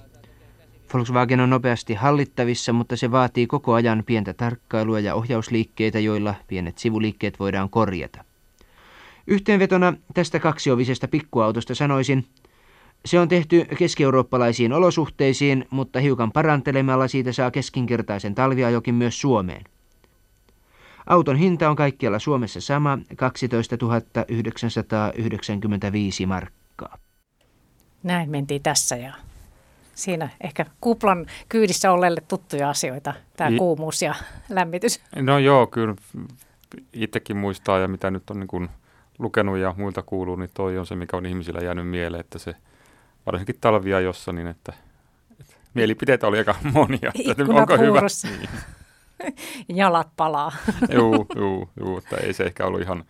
[0.95, 6.79] Volkswagen on nopeasti hallittavissa, mutta se vaatii koko ajan pientä tarkkailua ja ohjausliikkeitä, joilla pienet
[6.79, 8.25] sivuliikkeet voidaan korjata.
[9.27, 12.27] Yhteenvetona tästä kaksiovisesta pikkuautosta sanoisin,
[13.05, 19.65] se on tehty keski-eurooppalaisiin olosuhteisiin, mutta hiukan parantelemalla siitä saa keskinkertaisen talviajokin myös Suomeen.
[21.07, 23.77] Auton hinta on kaikkialla Suomessa sama, 12
[24.29, 26.99] 995 markkaa.
[28.03, 29.15] Näin mentiin tässä ja
[30.01, 33.57] siinä ehkä kuplan kyydissä olleille tuttuja asioita, tämä I...
[33.57, 34.15] kuumuus ja
[34.49, 35.01] lämmitys.
[35.17, 35.95] No joo, kyllä
[36.93, 38.69] itsekin muistaa ja mitä nyt on niin kuin
[39.19, 42.55] lukenut ja muilta kuuluu, niin toi on se, mikä on ihmisillä jäänyt mieleen, että se
[43.27, 44.73] varsinkin talvia jossa, niin että,
[45.41, 47.13] että mielipiteitä oli aika monia.
[47.31, 48.01] Että onko hyvä?
[48.39, 48.49] Niin.
[49.79, 50.53] Jalat palaa.
[50.89, 53.05] joo, joo, joo, että ei se ehkä ollut ihan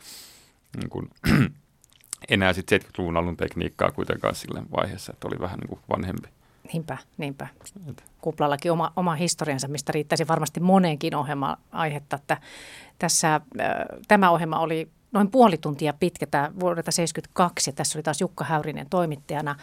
[0.77, 1.11] niin kuin,
[2.29, 6.29] enää sitten 70-luvun alun tekniikkaa kuitenkaan sillä vaiheessa, että oli vähän niin kuin vanhempi.
[6.73, 7.49] Niinpä, niinpä.
[8.21, 12.17] Kuplallakin oma, oma historiansa, mistä riittäisi varmasti moneenkin ohjelma aihetta.
[12.17, 12.37] Että
[12.99, 13.41] tässä, äh,
[14.09, 18.45] tämä ohjelma oli noin puoli tuntia pitkä, tämä vuodelta 1972, ja tässä oli taas Jukka
[18.45, 19.57] Häyrinen toimittajana.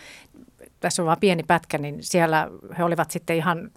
[0.79, 3.71] tässä on vain pieni pätkä, niin siellä he olivat sitten ihan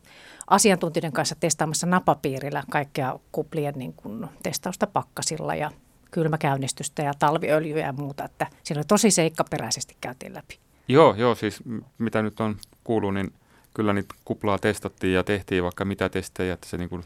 [0.46, 5.70] asiantuntijoiden kanssa testaamassa napapiirillä kaikkea kuplien niin kuin testausta pakkasilla ja
[6.10, 10.58] kylmäkäynnistystä ja talviöljyä ja muuta, että siinä oli tosi seikkaperäisesti käytiin läpi.
[10.88, 11.62] Joo, joo, siis
[11.98, 12.56] mitä nyt on
[12.90, 13.32] kuullut, niin
[13.74, 17.04] kyllä niitä kuplaa testattiin ja tehtiin vaikka mitä testejä, että se niin kuin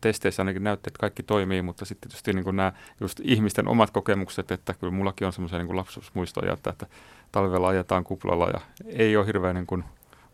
[0.00, 3.90] testeissä ainakin näytti, että kaikki toimii, mutta sitten tietysti niin kuin nämä just ihmisten omat
[3.90, 6.86] kokemukset, että kyllä mullakin on semmoisia niin lapsuusmuistoja, että, että
[7.32, 9.84] talvella ajetaan kuplalla ja ei ole hirveän niin kuin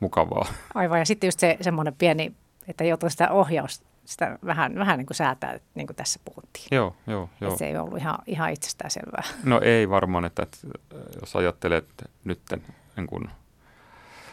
[0.00, 0.46] mukavaa.
[0.74, 2.32] Aivan, ja sitten just se semmoinen pieni,
[2.68, 6.66] että joutuu sitä ohjausta sitä vähän, vähän niin kuin säätää, niin kuin tässä puhuttiin.
[6.70, 7.48] Joo, joo, joo.
[7.48, 9.22] Että se ei ollut ihan, ihan itsestään selvää.
[9.44, 10.58] No ei varmaan, että, että
[11.20, 11.86] jos ajattelet
[12.24, 12.40] nyt
[12.96, 13.30] niin kuin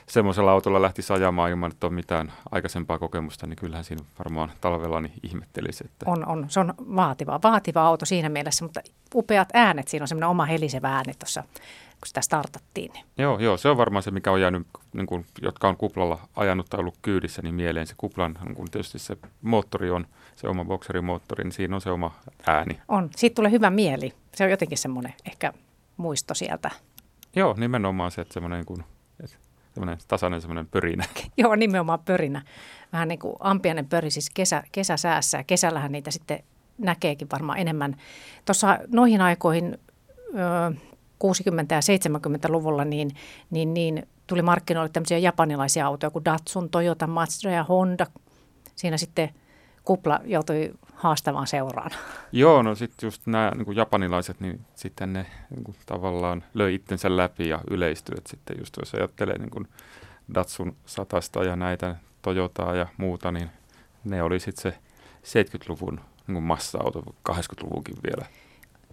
[0.10, 5.02] semmoisella autolla lähti ajamaan ilman, että on mitään aikaisempaa kokemusta, niin kyllähän siinä varmaan talvella
[5.02, 5.84] niin ihmettelisi.
[5.86, 6.06] Että...
[6.10, 6.46] On, on.
[6.48, 8.82] Se on vaativa, vaativa auto siinä mielessä, mutta
[9.16, 9.88] upeat äänet.
[9.88, 11.44] Siinä on semmoinen oma helisevä ääni tuossa,
[11.92, 12.92] kun sitä startattiin.
[12.94, 13.06] Niin.
[13.18, 16.66] Joo, joo, se on varmaan se, mikä on jäänyt, niin kuin, jotka on kuplalla ajanut
[16.70, 20.66] tai ollut kyydissä, niin mieleen se kuplan, niin kuin tietysti se moottori on, se oma
[20.66, 22.12] boxerimoottori, niin siinä on se oma
[22.48, 22.80] ääni.
[22.88, 23.10] On.
[23.16, 24.14] Siitä tulee hyvä mieli.
[24.36, 25.54] Se on jotenkin semmoinen ehkä
[25.98, 26.72] muisto sieltä.
[27.36, 28.84] Joo, nimenomaan se, että semmoinen niin kuin,
[29.74, 31.06] semmoinen tasainen semmoinen pörinä.
[31.38, 32.42] Joo, nimenomaan pörinä.
[32.94, 36.44] Vähän niin kuin ampiainen pöri siis kesä, kesäsäässä ja kesällähän niitä sitten
[36.78, 37.96] näkeekin varmaan enemmän.
[38.46, 39.78] Tuossa noihin aikoihin
[40.34, 40.76] ö, 60-
[41.70, 43.12] ja 70-luvulla niin,
[43.50, 48.08] niin, niin tuli markkinoille tämmöisiä japanilaisia autoja kuin Datsun, Toyota, Mazda ja Honda.
[48.76, 49.30] Siinä sitten
[49.84, 51.92] kupla joutui haastavaan seuraan.
[52.32, 57.18] Joo, no sitten just nämä niin japanilaiset, niin sitten ne niin kuin, tavallaan löi itsensä
[57.18, 58.16] läpi ja yleistyi.
[58.18, 59.68] Et sitten just jos ajattelee niin kuin
[60.34, 63.50] Datsun satasta ja näitä Toyotaa ja muuta, niin
[64.04, 64.72] ne oli sitten
[65.24, 68.26] se 70-luvun niin massa-auto, 80-luvunkin vielä.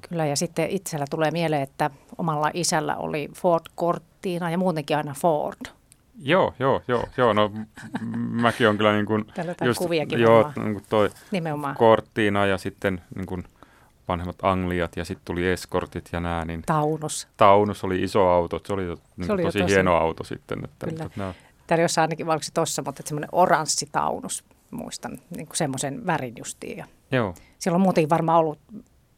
[0.09, 5.15] Kyllä, ja sitten itsellä tulee mieleen, että omalla isällä oli Ford Cortina ja muutenkin aina
[5.15, 5.67] Ford.
[6.19, 7.33] Joo, joo, joo, joo.
[7.33, 7.53] No
[8.31, 9.25] mäkin on kyllä niin kuin...
[9.65, 11.77] just, kuviakin joo, niin kuin toi Nimenomaan.
[11.77, 13.45] Korttiina ja sitten niin kuin
[14.09, 16.45] vanhemmat Angliat ja sitten tuli Eskortit ja nää.
[16.45, 17.29] Niin Taunus.
[17.37, 18.85] Taunus oli iso auto, se oli,
[19.17, 20.59] niin se oli tosi, tosi hieno auto sitten.
[20.65, 21.05] Että, kyllä.
[21.05, 26.07] Että, että Täällä jossain ainakin, valko tuossa, mutta semmoinen oranssi Taunus, muistan, niin kuin semmoisen
[26.07, 26.79] värin justiin.
[26.79, 27.35] Ja Joo.
[27.59, 28.59] Siellä on muutenkin varmaan ollut,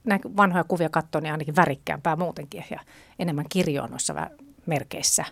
[0.04, 2.80] näin vanhoja kuvia katsoa, niin ainakin värikkäämpää muutenkin ja
[3.18, 4.30] enemmän kirjoa noissa
[4.66, 5.24] merkeissä.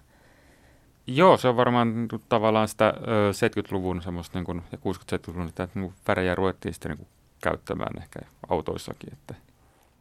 [1.06, 5.92] Joo, se on varmaan tavallaan sitä ö, 70-luvun semmoista niin kuin, ja 60-70-luvun sitä niin
[6.08, 7.08] värejä ruvettiin sitten niin kuin,
[7.42, 9.12] käyttämään ehkä autoissakin.
[9.12, 9.34] Että,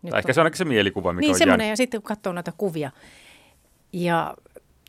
[0.10, 2.34] tai ehkä se on ainakin se mielikuva, mikä niin, on semmoinen, ja sitten kun katsoo
[2.34, 2.92] noita kuvia.
[3.94, 4.36] Ja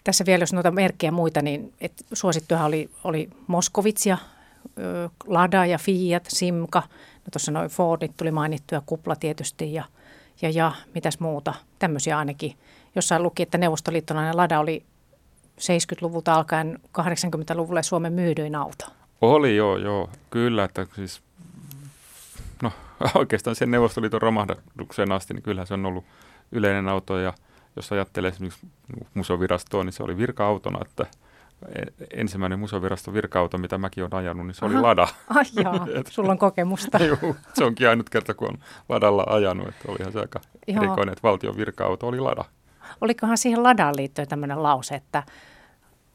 [0.05, 4.18] tässä vielä, jos noita merkkejä muita, niin et suosittuja oli, oli Moskovitsia,
[5.26, 6.83] Lada ja Fiat, Simka.
[7.16, 9.85] No tuossa noin Fordit tuli mainittuja, Kupla tietysti ja,
[10.42, 11.55] ja, ja mitäs muuta.
[11.79, 12.57] Tämmöisiä ainakin.
[12.94, 14.83] Jossain luki, että neuvostoliittolainen Lada oli
[15.61, 18.87] 70-luvulta alkaen 80-luvulle Suomen myydyin auto.
[19.21, 21.23] Oli joo, joo, kyllä, että siis
[22.62, 22.73] no
[23.14, 26.05] oikeastaan sen Neuvostoliiton romahdukseen asti, niin kyllähän se on ollut
[26.53, 27.33] yleinen auto ja
[27.77, 28.66] jos ajattelee esimerkiksi
[29.14, 31.07] museovirastoa, niin se oli virka-autona, että
[32.11, 34.75] ensimmäinen museoviraston virka-auto, mitä mäkin olen ajanut, niin se Aha.
[34.75, 35.09] oli Lada.
[35.35, 36.99] Ai jaa, sulla on kokemusta.
[36.99, 40.83] Joo, se onkin ainut kerta, kun on Ladalla ajanut, että olihan se aika Joo.
[40.83, 42.45] erikoinen, että valtion virka-auto oli Lada.
[43.01, 45.22] Olikohan siihen Ladaan liittyen tämmöinen lause, että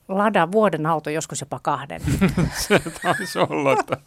[0.08, 2.02] Lada vuoden auto, joskus jopa kahden.
[2.68, 3.98] se taisi olla, että...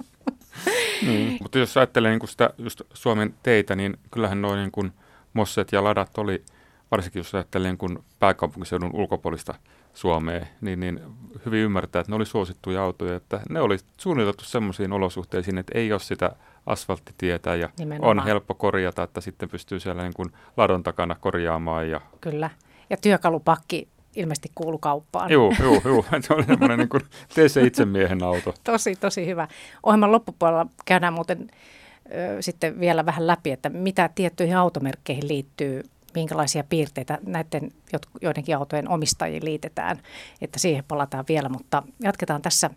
[1.07, 1.39] niin.
[1.43, 4.93] Mutta jos ajattelee niin sitä just Suomen teitä, niin kyllähän noin niin kuin
[5.33, 6.45] Mosset ja Ladat oli,
[6.91, 9.55] varsinkin jos ajattelee niin kuin pääkaupunkiseudun ulkopuolista
[9.95, 11.01] Suomea, niin, niin
[11.47, 15.93] hyvin ymmärtää, että ne oli suosittuja autoja, että ne oli suunniteltu semmoisiin olosuhteisiin, että ei
[15.93, 18.19] ole sitä asfalttitietä ja Nimenomaan.
[18.19, 21.91] on helppo korjata, että sitten pystyy siellä niin kuin ladon takana korjaamaan.
[21.91, 22.01] Ja...
[22.21, 22.51] Kyllä.
[22.91, 25.31] Ja työkalupakki ilmeisesti kuulu kauppaan.
[25.31, 26.05] Joo, joo, joo.
[26.21, 27.03] Se oli semmoinen niin kuin,
[27.35, 28.55] tee se itse miehen auto.
[28.65, 29.49] tosi, tosi hyvä.
[29.83, 31.51] Ohjelman loppupuolella käydään muuten
[32.13, 35.83] ö, sitten vielä vähän läpi, että mitä tiettyihin automerkkeihin liittyy,
[36.15, 37.71] minkälaisia piirteitä näiden
[38.21, 40.01] joidenkin autojen omistajiin liitetään,
[40.41, 42.71] että siihen palataan vielä, mutta jatketaan tässä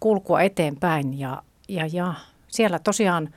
[0.00, 2.14] kulkua eteenpäin ja, ja, ja
[2.48, 3.34] siellä tosiaan,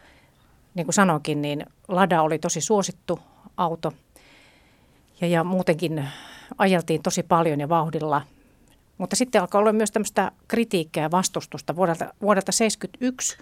[0.73, 3.19] niin kuin sanoinkin, niin Lada oli tosi suosittu
[3.57, 3.93] auto
[5.21, 6.07] ja, ja muutenkin
[6.57, 8.21] ajeltiin tosi paljon ja vauhdilla.
[8.97, 11.75] Mutta sitten alkoi olla myös tämmöistä kritiikkiä ja vastustusta.
[11.75, 13.37] Vuodelta, vuodelta 1971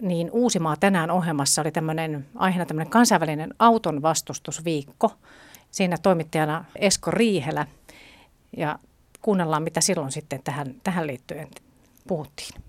[0.00, 5.12] niin Uusimaa tänään ohjelmassa oli tämmöinen aiheena tämmöinen kansainvälinen auton vastustusviikko.
[5.70, 7.66] Siinä toimittajana Esko Riihelä
[8.56, 8.78] ja
[9.22, 11.48] kuunnellaan, mitä silloin sitten tähän, tähän liittyen
[12.08, 12.62] puhuttiin.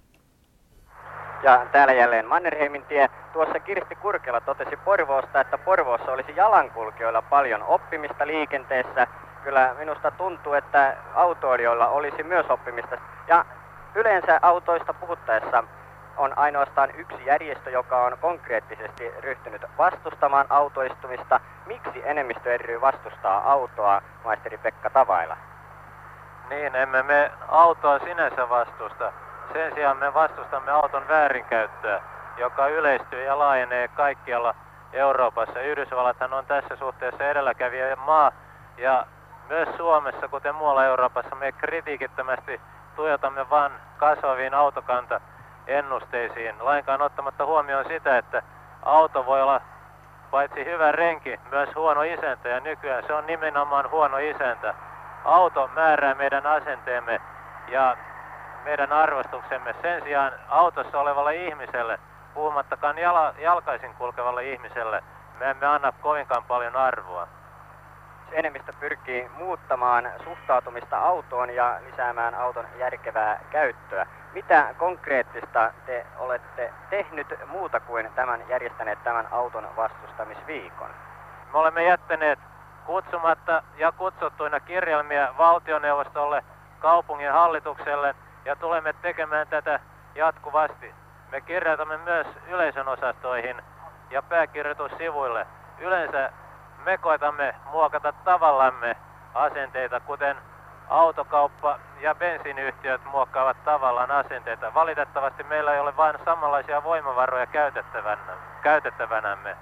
[1.44, 3.10] Ja täällä jälleen Mannerheimin tie.
[3.34, 9.08] Tuossa Kirsti Kurkela totesi Porvoosta, että Porvoossa olisi jalankulkijoilla paljon oppimista liikenteessä
[9.44, 12.98] kyllä minusta tuntuu, että autoilijoilla olisi myös oppimista.
[13.28, 13.46] Ja
[13.96, 15.64] yleensä autoista puhuttaessa
[16.18, 21.40] on ainoastaan yksi järjestö, joka on konkreettisesti ryhtynyt vastustamaan autoistumista.
[21.66, 25.38] Miksi enemmistö ry vastustaa autoa, maisteri Pekka Tavaila?
[26.50, 29.14] Niin, emme me autoa sinänsä vastusta.
[29.54, 32.02] Sen sijaan me vastustamme auton väärinkäyttöä,
[32.38, 34.56] joka yleistyy ja laajenee kaikkialla
[34.94, 35.60] Euroopassa.
[35.60, 38.32] Yhdysvallathan on tässä suhteessa edelläkävijä maa
[38.78, 39.06] ja
[39.50, 42.62] myös Suomessa, kuten muualla Euroopassa, me kritiikittömästi
[42.96, 45.22] tuijotamme vain kasvaviin autokanta
[45.68, 48.44] ennusteisiin, lainkaan ottamatta huomioon sitä, että
[48.86, 49.62] auto voi olla
[50.32, 54.74] paitsi hyvä renki, myös huono isäntä ja nykyään se on nimenomaan huono isäntä.
[55.26, 57.22] Auto määrää meidän asenteemme
[57.68, 57.98] ja
[58.64, 59.76] meidän arvostuksemme.
[59.82, 62.00] Sen sijaan autossa olevalle ihmiselle,
[62.34, 65.04] puhumattakaan jala, jalkaisin kulkevalle ihmiselle,
[65.40, 67.28] me emme anna kovinkaan paljon arvoa.
[68.32, 74.06] Enemmistö pyrkii muuttamaan suhtautumista autoon ja lisäämään auton järkevää käyttöä.
[74.34, 80.90] Mitä konkreettista te olette tehnyt muuta kuin tämän järjestäneet tämän auton vastustamisviikon?
[81.54, 82.40] Me olemme jättäneet
[82.86, 86.44] kutsumatta ja kutsuttuina kirjelmiä valtioneuvostolle,
[86.80, 88.16] kaupungin hallitukselle
[88.46, 89.80] ja tulemme tekemään tätä
[90.16, 90.94] jatkuvasti.
[91.32, 93.62] Me kirjoitamme myös yleisön osastoihin
[94.12, 95.48] ja pääkirjoitussivuille.
[95.80, 96.32] Yleensä
[96.86, 98.96] me koetamme muokata tavallamme
[99.34, 100.38] asenteita, kuten
[100.90, 104.74] autokauppa ja bensiiniyhtiöt muokkaavat tavallaan asenteita.
[104.74, 108.22] Valitettavasti meillä ei ole vain samanlaisia voimavaroja käytettävänä,
[108.64, 109.58] käytettävänämme.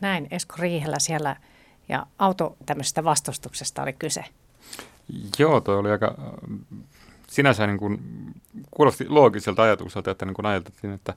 [0.00, 1.36] Näin Esko Riihellä siellä
[1.88, 4.24] ja auto tämmöisestä vastustuksesta oli kyse.
[5.38, 6.14] Joo, toi oli aika
[7.30, 8.00] sinänsä niin kuin,
[8.70, 11.14] kuulosti loogiselta ajatukselta, että niin kuin ajateltiin, että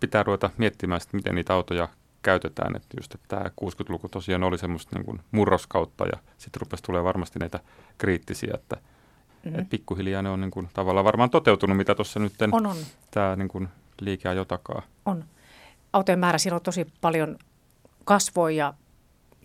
[0.00, 1.88] pitää ruveta miettimään, että miten niitä autoja
[2.22, 2.76] käytetään.
[2.76, 7.04] Että just, että tämä 60-luku tosiaan oli semmoista niin kuin murroskautta ja sitten rupesi tulee
[7.04, 7.60] varmasti näitä
[7.98, 9.58] kriittisiä, että, mm-hmm.
[9.58, 12.76] että pikkuhiljaa ne on niin kuin, tavallaan varmaan toteutunut, mitä tuossa nyt on, on.
[13.10, 13.68] tämä niin kuin,
[14.00, 14.82] liike jotakaa.
[15.06, 15.24] On.
[15.92, 17.36] Autojen määrä silloin tosi paljon
[18.04, 18.74] kasvoi ja,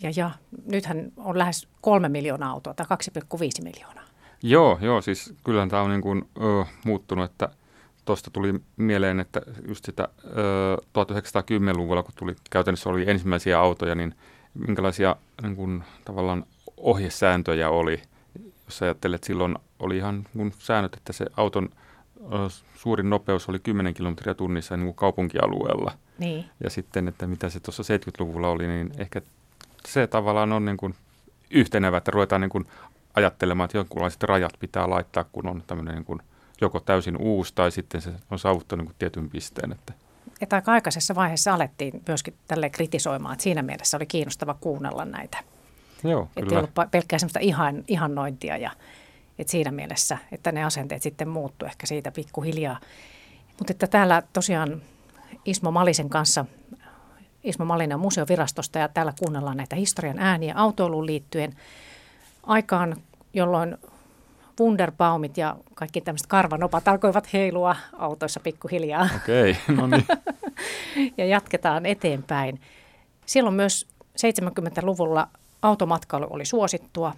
[0.02, 0.32] ja, ja
[0.66, 4.04] nythän on lähes kolme miljoonaa autoa tai 2,5 miljoonaa.
[4.44, 7.50] Joo, joo, siis kyllähän tämä on niin kuin, ö, muuttunut, että
[8.06, 14.16] tuosta tuli mieleen, että just sitä ö, 1910-luvulla, kun tuli käytännössä oli ensimmäisiä autoja, niin
[14.54, 16.46] minkälaisia niin kuin, tavallaan
[16.78, 18.02] ohjesääntöjä oli,
[18.66, 21.70] jos ajattelet, että silloin oli ihan niin säännöt, että se auton
[22.20, 25.92] ö, suurin nopeus oli 10 kilometriä tunnissa niin kuin kaupunkialueella.
[26.20, 26.46] Niin.
[26.64, 29.22] Ja sitten, että mitä se tuossa 70-luvulla oli, niin ehkä
[29.88, 30.96] se tavallaan on niin kuin
[31.52, 32.66] yhtenevä, että ruvetaan niin kuin
[33.16, 36.20] ajattelemaan, että jonkunlaiset rajat pitää laittaa, kun on tämmöinen niin kuin
[36.62, 39.72] joko täysin uusi tai sitten se on saavuttanut niin tietyn pisteen.
[39.72, 39.94] Että.
[40.42, 45.38] Että aika aikaisessa vaiheessa alettiin myöskin tälle kritisoimaan, että siinä mielessä oli kiinnostava kuunnella näitä.
[46.04, 48.72] Joo, että ei ollut pelkkää semmoista ihan, ihannointia ja
[49.40, 52.80] että siinä mielessä, että ne asenteet sitten muuttu ehkä siitä pikkuhiljaa.
[53.60, 54.82] Mutta että täällä tosiaan
[55.46, 56.46] Ismo Malisen kanssa,
[57.44, 61.56] Ismo Malinen museovirastosta ja täällä kuunnellaan näitä historian ääniä autoiluun liittyen
[62.44, 62.96] aikaan,
[63.34, 63.78] jolloin
[64.60, 69.10] Wunderbaumit ja kaikki tämmöiset karvanopat alkoivat heilua autoissa pikkuhiljaa.
[69.16, 70.06] Okei, okay, no niin.
[71.18, 72.62] ja jatketaan eteenpäin.
[73.26, 75.28] Silloin myös 70-luvulla
[75.62, 77.14] automatkailu oli suosittua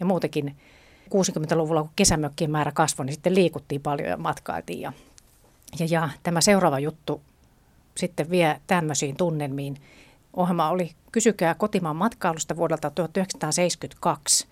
[0.00, 0.56] ja muutenkin
[1.04, 4.80] 60-luvulla, kun kesämökkien määrä kasvoi, niin sitten liikuttiin paljon ja matkailtiin.
[4.80, 4.92] Ja,
[5.78, 7.22] ja, ja tämä seuraava juttu
[7.96, 9.76] sitten vie tämmöisiin tunnelmiin.
[10.32, 14.46] Ohjelma oli Kysykää kotimaan matkailusta vuodelta 1972.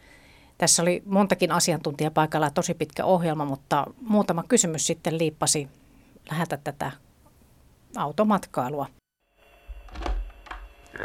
[0.59, 5.69] Tässä oli montakin asiantuntijaa paikalla ja tosi pitkä ohjelma, mutta muutama kysymys sitten liippasi
[6.31, 6.91] lähetä tätä
[7.97, 8.87] automatkailua.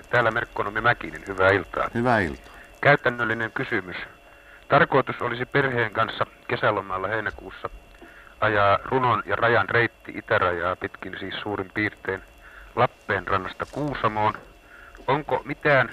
[0.09, 1.89] Täällä Merkkonomi Mäkinen, hyvää iltaa.
[1.93, 2.53] Hyvää iltaa.
[2.81, 3.97] Käytännöllinen kysymys.
[4.69, 7.69] Tarkoitus olisi perheen kanssa kesälomalla heinäkuussa
[8.41, 12.21] ajaa runon ja rajan reitti itärajaa pitkin siis suurin piirtein
[12.75, 14.33] Lappeenrannasta Kuusamoon.
[15.07, 15.89] Onko mitään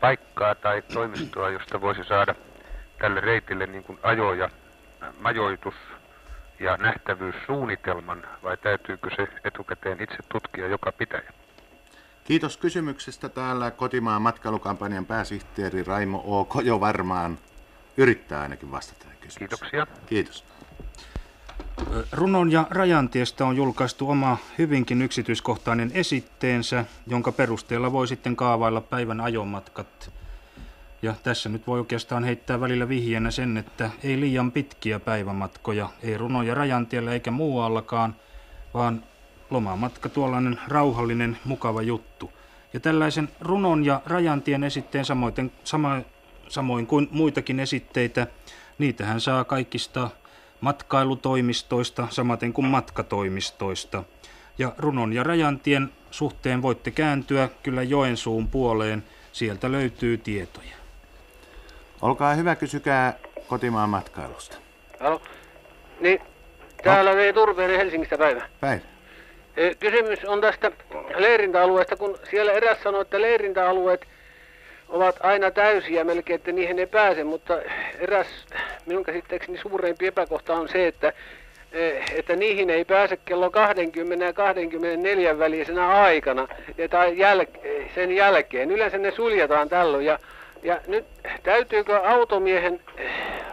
[0.00, 2.34] paikkaa tai toimistoa, josta voisi saada
[3.00, 4.50] tälle reitille niin kuin ajo- ja
[5.20, 5.74] majoitus
[6.60, 11.32] ja nähtävyyssuunnitelman vai täytyykö se etukäteen itse tutkia joka pitäjä?
[12.24, 13.28] Kiitos kysymyksestä.
[13.28, 16.44] Täällä kotimaan matkailukampanjan pääsihteeri Raimo O.
[16.44, 17.38] Kojo varmaan
[17.96, 19.48] yrittää ainakin vastata kysymykseen.
[19.48, 19.86] Kiitoksia.
[20.06, 20.44] Kiitos.
[22.12, 29.20] Runon ja Rajantiestä on julkaistu oma hyvinkin yksityiskohtainen esitteensä, jonka perusteella voi sitten kaavailla päivän
[29.20, 30.19] ajomatkat
[31.02, 36.18] ja tässä nyt voi oikeastaan heittää välillä vihjeenä sen, että ei liian pitkiä päivämatkoja, ei
[36.18, 38.16] runoja rajantiellä eikä muuallakaan,
[38.74, 39.04] vaan
[39.50, 42.32] lomamatka tuollainen rauhallinen, mukava juttu.
[42.72, 46.00] Ja tällaisen runon ja rajantien esitteen samoin, sama,
[46.48, 48.26] samoin kuin muitakin esitteitä.
[48.78, 50.10] Niitähän saa kaikista
[50.60, 54.04] matkailutoimistoista, samaten kuin matkatoimistoista.
[54.58, 59.04] Ja runon ja rajantien suhteen voitte kääntyä kyllä Joensuun puoleen.
[59.32, 60.79] Sieltä löytyy tietoja.
[62.02, 63.14] Olkaa hyvä, kysykää
[63.48, 64.56] kotimaan matkailusta.
[65.00, 65.22] Halo.
[66.00, 66.20] Niin,
[66.82, 68.42] täällä vei Turpeinen Helsingistä päivä.
[68.60, 68.82] Päivä.
[69.56, 70.72] E, Kysymys on tästä
[71.16, 74.06] leirintäalueesta, kun siellä eräs sanoi, että leirintäalueet
[74.88, 77.62] ovat aina täysiä melkein, että niihin ei pääse, mutta
[77.98, 78.26] eräs
[78.86, 81.12] minun käsitteekseni suurempi epäkohta on se, että,
[81.72, 86.48] e, että niihin ei pääse kello 20 ja 24 välisenä aikana
[86.78, 88.70] ja tai jäl- sen jälkeen.
[88.70, 90.18] Yleensä ne suljetaan tällöin ja,
[90.62, 91.06] ja nyt
[91.42, 92.80] täytyykö automiehen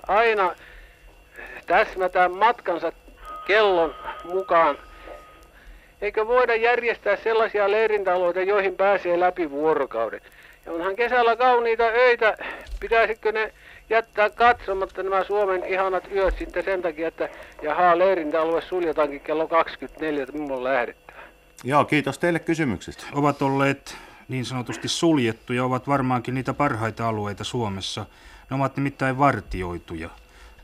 [0.07, 0.55] aina
[1.67, 2.91] täsmätä matkansa
[3.47, 4.77] kellon mukaan
[6.01, 10.21] Eikö voida järjestää sellaisia leirintäalueita, joihin pääsee läpi vuorokauden?
[10.65, 12.37] Ja onhan kesällä kauniita öitä.
[12.79, 13.53] Pitäisikö ne
[13.89, 17.29] jättää katsomatta nämä Suomen ihanat yöt sitten sen takia, että
[17.61, 21.17] jaha, leirintäalue suljetaankin kello 24, että minulla on lähdettävä.
[21.63, 23.03] Joo, kiitos teille kysymyksestä.
[23.13, 23.97] Ovat olleet
[24.27, 28.05] niin sanotusti suljettuja, ovat varmaankin niitä parhaita alueita Suomessa.
[28.49, 30.09] Ne ovat nimittäin vartioituja.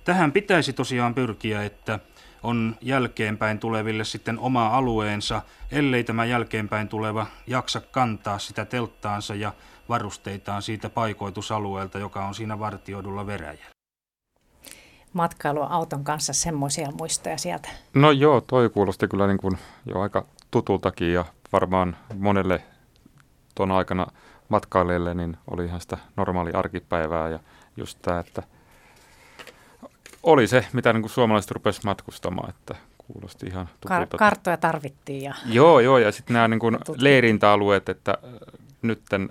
[0.03, 1.99] Tähän pitäisi tosiaan pyrkiä, että
[2.43, 5.41] on jälkeenpäin tuleville sitten oma alueensa,
[5.71, 9.53] ellei tämä jälkeenpäin tuleva jaksa kantaa sitä telttaansa ja
[9.89, 13.73] varusteitaan siitä paikoitusalueelta, joka on siinä vartioidulla veräjällä.
[15.13, 17.69] Matkailua auton kanssa semmoisia muistoja sieltä?
[17.93, 22.63] No joo, toi kuulosti kyllä niin kuin jo aika tutultakin ja varmaan monelle
[23.55, 24.07] tuon aikana
[24.49, 27.39] matkailijalle niin oli ihan sitä normaali arkipäivää ja
[27.77, 28.43] just tämä, että
[30.23, 33.69] oli se, mitä niin kuin suomalaiset rupesivat matkustamaan, että kuulosti ihan.
[33.89, 35.21] Kar- karttoja tarvittiin.
[35.21, 35.33] Ja...
[35.45, 38.17] Joo, joo, ja sitten nämä niin kuin leirintäalueet, että
[38.81, 39.29] nytten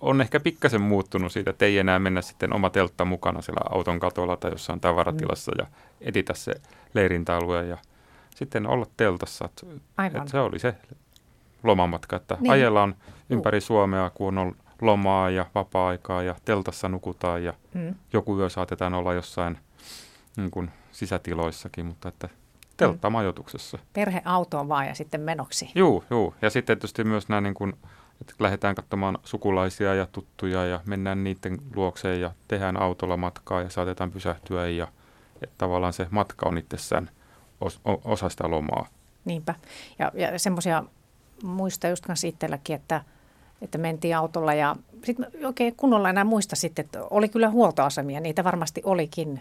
[0.00, 4.00] on ehkä pikkasen muuttunut siitä, että ei enää mennä sitten oma teltta mukana siellä auton
[4.00, 5.58] katolla tai jossain tavaratilassa mm.
[5.58, 5.66] ja
[6.00, 6.54] etitä se
[6.94, 7.78] leirintäalue ja
[8.34, 9.44] sitten olla teltassa.
[9.44, 10.20] Että, Aivan.
[10.20, 10.74] Että se oli se
[11.62, 12.52] lomamatka, että Niin.
[12.52, 12.94] ajellaan
[13.30, 17.94] ympäri Suomea, kun on lomaa ja vapaa-aikaa ja teltassa nukutaan ja Mm.
[18.12, 19.58] joku yö saatetaan olla jossain
[20.36, 22.28] niin kuin sisätiloissakin, mutta että
[22.76, 23.78] telttamajoituksessa.
[23.92, 25.70] Perheautoon vaan ja sitten menoksi.
[25.74, 26.34] Juu, juu.
[26.42, 27.72] Ja sitten tietysti myös nämä, niin kuin,
[28.20, 33.70] että lähdetään katsomaan sukulaisia ja tuttuja ja mennään niiden luokseen ja tehdään autolla matkaa ja
[33.70, 34.88] saatetaan pysähtyä ja
[35.42, 37.10] että tavallaan se matka on itsessään
[37.60, 38.86] os, o, osa sitä lomaa.
[39.24, 39.54] Niinpä.
[39.98, 40.84] Ja, ja semmoisia
[41.42, 43.00] muista just kanssa itselläkin, että,
[43.62, 48.44] että mentiin autolla ja sitten oikein kunnolla enää muista sitten, että oli kyllä huoltoasemia, niitä
[48.44, 49.40] varmasti olikin,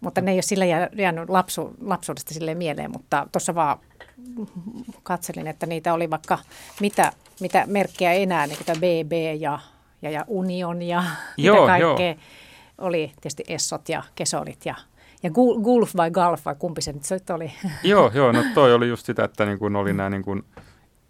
[0.00, 3.78] mutta ne ei ole sillä jää- jäänyt lapsu, lapsuudesta sille mieleen, mutta tuossa vaan
[5.02, 6.38] katselin, että niitä oli vaikka
[6.80, 9.58] mitä, mitä merkkejä enää, niin kuin BB ja,
[10.02, 11.04] ja, ja Union ja
[11.36, 12.06] Joo, mitä kaikkea.
[12.08, 12.16] joo.
[12.78, 14.74] Oli tietysti Essot ja Kesolit ja,
[15.22, 17.52] ja Gul- Gulf vai Galf vai kumpi se nyt oli.
[17.82, 20.44] joo, joo, no toi oli just sitä, että niin kuin oli nämä niin kuin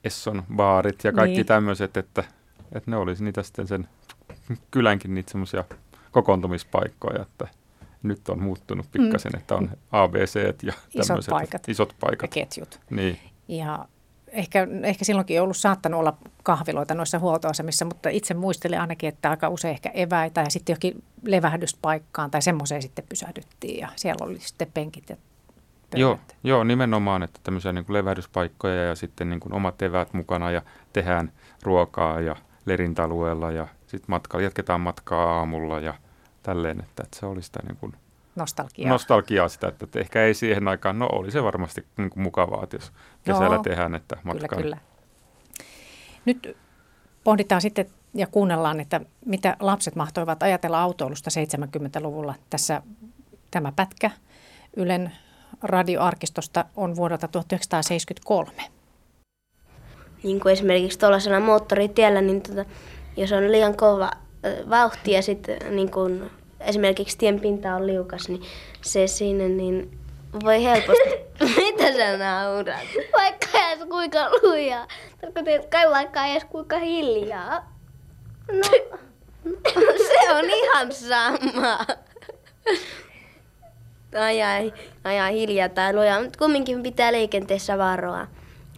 [0.07, 1.47] Esson baarit ja kaikki Niin.
[1.47, 2.25] tämmöiset, että,
[2.73, 3.89] että ne olisi niitä sitten sen
[4.71, 5.65] kylänkin niitä semmoisia
[6.13, 7.49] kokoontumispaikkoja, että
[8.03, 9.39] nyt on muuttunut pikkasen, mm.
[9.39, 11.69] että on ABC ja Isot paikat.
[11.69, 12.31] isot ja paikat.
[12.31, 12.81] ketjut.
[12.91, 13.19] Niin.
[13.49, 13.89] Ja
[14.29, 19.31] ehkä, ehkä silloinkin ei ollut saattanut olla kahviloita noissa huoltoasemissa, mutta itse muistelin ainakin, että
[19.31, 24.41] aika usein ehkä eväitä ja sitten johonkin levähdyspaikkaan tai semmoiseen sitten pysähdyttiin ja siellä oli
[24.41, 25.17] sitten penkit ja
[25.95, 30.51] Joo, joo, nimenomaan, että tämmöisiä niin kuin levähdyspaikkoja ja sitten niin kuin omat eväät mukana
[30.51, 30.63] ja
[30.93, 31.33] tehdään
[31.63, 35.95] ruokaa ja lerintäalueella ja sitten matka, jatketaan matkaa aamulla ja
[36.43, 37.93] tälleen, että, että se oli sitä niin kuin
[38.37, 38.91] nostalgiaa.
[38.91, 42.63] nostalgiaa sitä, että, että ehkä ei siihen aikaan, no oli se varmasti niin kuin mukavaa,
[42.63, 42.93] että jos
[43.25, 44.79] kesällä Joo, tehdään, että matka Kyllä, kyllä.
[46.25, 46.57] Nyt
[47.25, 52.35] pohditaan sitten ja kuunnellaan, että mitä lapset mahtoivat ajatella autoilusta 70-luvulla.
[52.51, 52.83] Tässä
[53.51, 54.11] tämä pätkä
[54.77, 55.13] Ylen
[55.63, 58.53] radioarkistosta on vuodelta 1973.
[60.23, 62.65] niin kuin esimerkiksi tuollaisella moottoritiellä, niin tota,
[63.17, 64.11] jos on liian kova
[64.71, 66.31] vauhti ja sitten niin kuin
[66.61, 68.43] esimerkiksi tien pinta on liukas, niin
[68.83, 69.99] se siinä niin
[70.45, 71.11] voi helposti...
[71.57, 72.87] Mitä sä naurat?
[73.13, 74.87] Vaikka edes kuinka lujaa.
[75.21, 77.73] Tarkoitan, että kai vaikka edes kuinka hiljaa.
[78.53, 78.71] No,
[80.09, 81.79] se on ihan sama.
[84.25, 84.73] Ajaa,
[85.05, 88.27] ajaa hiljaa tai lujaa, mutta kumminkin pitää liikenteessä varoa,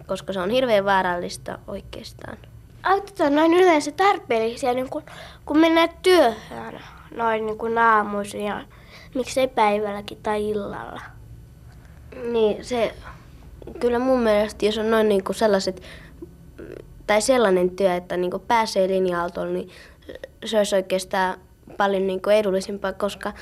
[0.07, 2.39] koska se on hirveän vaarallista oikeastaan.
[2.83, 5.03] Autot on noin yleensä tarpeellisia, niin kun,
[5.47, 6.81] kun mennään työhön
[7.15, 8.65] noin niin kuin aamuisin ja
[9.15, 11.01] miksei päivälläkin tai illalla.
[12.33, 12.95] Niin, se
[13.81, 15.83] kyllä mun mielestä, jos on noin niin kuin sellaiset,
[17.07, 19.71] tai sellainen työ, että niin kuin pääsee linja-autolla, niin
[20.45, 21.35] se olisi oikeastaan
[21.77, 23.33] paljon niin kuin edullisempaa, koska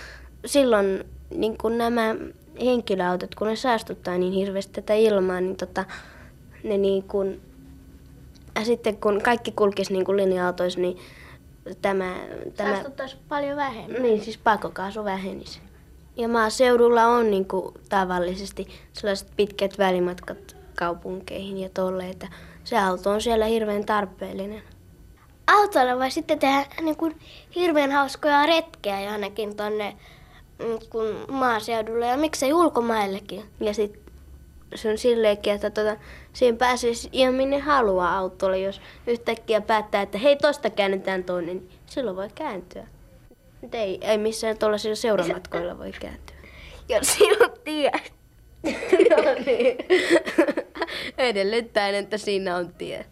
[0.47, 1.05] silloin
[1.35, 2.14] niin kuin nämä
[2.61, 5.85] henkilöautot, kun ne saastuttaa niin hirveästi tätä ilmaa, niin tota,
[6.64, 7.41] ne niin kuin,
[8.55, 10.99] ja sitten kun kaikki kulkisi niin kuin linja-autoissa, niin
[11.83, 12.14] tämä...
[12.57, 14.03] tämä Saastuttaisi paljon vähemmän.
[14.03, 15.61] Niin, siis pakokaasu vähenisi.
[16.16, 22.29] Ja maaseudulla on niin kuin, tavallisesti sellaiset pitkät välimatkat kaupunkeihin ja tolle, että
[22.64, 24.62] se auto on siellä hirveän tarpeellinen.
[25.47, 27.20] Autolla voi sitten tehdä niin kuin,
[27.55, 29.97] hirveän hauskoja retkeä jonnekin tonne
[30.59, 33.44] mm, kun maaseudulle ja miksei ulkomaillekin.
[33.61, 34.02] Ja sitten
[34.74, 35.96] se on silleenkin, että tuota,
[36.32, 41.70] siihen pääsisi ihan minne haluaa autolla, jos yhtäkkiä päättää, että hei tosta käännetään tonne, niin
[41.86, 42.86] silloin voi kääntyä.
[43.61, 46.36] Mutta ei, ei missään tuollaisilla seuramatkoilla voi kääntyä.
[46.88, 47.90] Jos siinä on tie.
[49.11, 49.76] no niin.
[51.18, 53.07] Edellyttäen, että siinä on tie.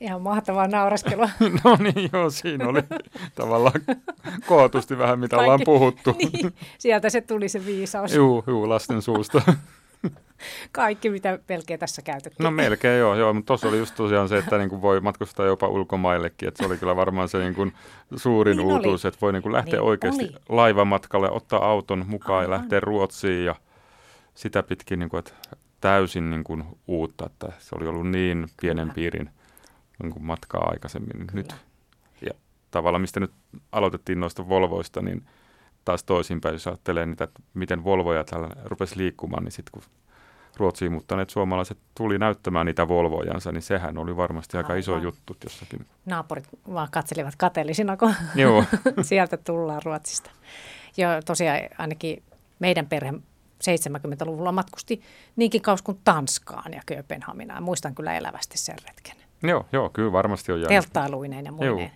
[0.00, 1.30] Ihan mahtavaa nauraskelua.
[1.64, 2.82] no niin, joo, siinä oli
[3.34, 3.80] tavallaan
[4.46, 6.16] kootusti vähän mitä Kaikki, ollaan puhuttu.
[6.18, 8.14] niin, sieltä se tuli se viisaus.
[8.14, 9.42] Juu, juu, lasten suusta.
[10.72, 12.44] Kaikki, mitä melkein tässä käytettiin.
[12.44, 15.46] No melkein joo, joo mutta tuossa oli just tosiaan se, että niin kuin voi matkustaa
[15.46, 17.72] jopa ulkomaillekin, että se oli kyllä varmaan se niin kuin
[18.16, 19.08] suurin niin uutuus, oli.
[19.08, 20.34] että voi niin kuin lähteä niin oikeasti oli.
[20.48, 22.52] laivamatkalle, ottaa auton mukaan Aivan.
[22.52, 23.54] ja lähteä Ruotsiin ja
[24.34, 25.32] sitä pitkin niin kuin, että
[25.80, 29.30] täysin niin kuin uutta, että se oli ollut niin pienen piirin
[30.02, 31.32] niin kuin matkaa aikaisemmin kyllä.
[31.34, 31.54] nyt.
[32.22, 32.34] Ja
[32.70, 33.32] tavallaan mistä nyt
[33.72, 35.26] aloitettiin noista Volvoista, niin
[35.84, 39.82] taas toisinpäin, jos ajattelee niitä, että miten Volvoja täällä rupesi liikkumaan, niin sitten kun
[40.56, 44.80] Ruotsiin muuttaneet suomalaiset tuli näyttämään niitä Volvojansa, niin sehän oli varmasti aika Aivan.
[44.80, 45.86] iso juttu jossakin.
[46.06, 48.64] Naapurit vaan katselivat kateellisina, kun Joo.
[49.02, 50.30] sieltä tullaan Ruotsista.
[50.96, 52.22] Joo, tosiaan ainakin
[52.58, 53.12] meidän perhe
[53.64, 55.02] 70-luvulla matkusti
[55.36, 57.62] niinkin kaus kuin Tanskaan ja Kööpenhaminaan.
[57.62, 59.16] Muistan kyllä elävästi sen retken.
[59.42, 60.68] Joo, joo kyllä varmasti on jäänyt.
[60.68, 61.78] Telttailuineen ja muineen.
[61.78, 61.88] Joo.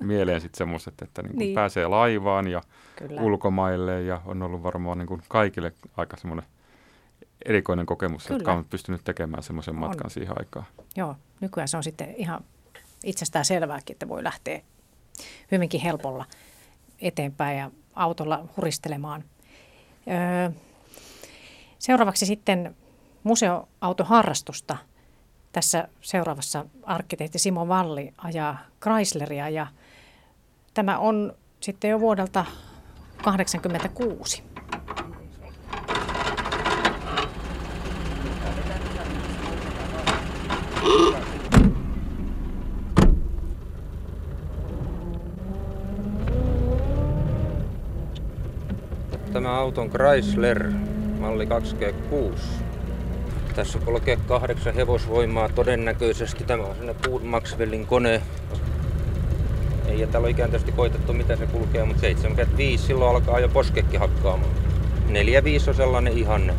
[0.08, 1.54] Mieleen sitten semmoiset, että niin niin.
[1.54, 2.62] pääsee laivaan ja
[2.96, 3.20] kyllä.
[3.20, 6.46] ulkomaille ja on ollut varmaan niin kuin kaikille aika semmoinen–
[7.46, 8.36] erikoinen kokemus, Kyllä.
[8.36, 10.10] jotka on pystynyt tekemään semmoisen matkan on.
[10.10, 10.66] siihen aikaan.
[10.96, 12.44] Joo, nykyään se on sitten ihan
[13.04, 14.60] itsestään selvääkin, että voi lähteä
[15.50, 16.24] hyvinkin helpolla
[17.00, 19.24] eteenpäin ja autolla huristelemaan.
[20.08, 20.50] Öö,
[21.78, 22.76] seuraavaksi sitten
[23.22, 24.76] museoautoharrastusta.
[25.52, 29.66] Tässä seuraavassa arkkitehti Simo Valli ajaa Chrysleria ja
[30.74, 32.44] tämä on sitten jo vuodelta
[33.22, 34.42] 1986.
[49.32, 50.72] Tämä auton Chrysler
[51.20, 52.71] malli 2G6.
[53.54, 56.44] Tässä kulkee kahdeksan hevosvoimaa todennäköisesti.
[56.44, 58.22] Tämä on sinne Wood Maxwellin kone.
[59.86, 63.96] Ei täällä ole ikään tietysti koitettu mitä se kulkee, mutta 75 silloin alkaa jo poskekki
[63.96, 64.50] hakkaamaan.
[65.08, 66.54] 4-5 on sellainen ihanne.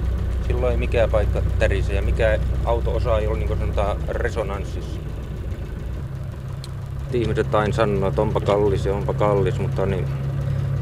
[0.48, 5.00] Silloin ei mikään paikka tärise ja mikä auto-osa ei ole niin sanotaan resonanssissa.
[7.14, 10.06] Ihmiset aina sanoo, että onpa kallis ja onpa kallis, mutta niin,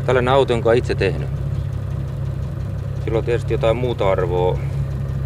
[0.06, 1.30] tällainen auto, jonka itse tehnyt.
[3.04, 4.60] Sillä on tietysti jotain muuta arvoa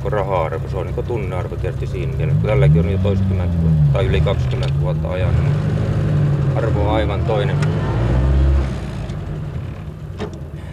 [0.06, 0.68] kuin raha-arvo.
[0.68, 2.14] Se on niin tunnearvo tietysti siinä.
[2.20, 5.54] Ja kun tälläkin on jo toistakymmentä vuotta tai yli 20 vuotta ajan, niin
[6.56, 7.58] arvo on aivan toinen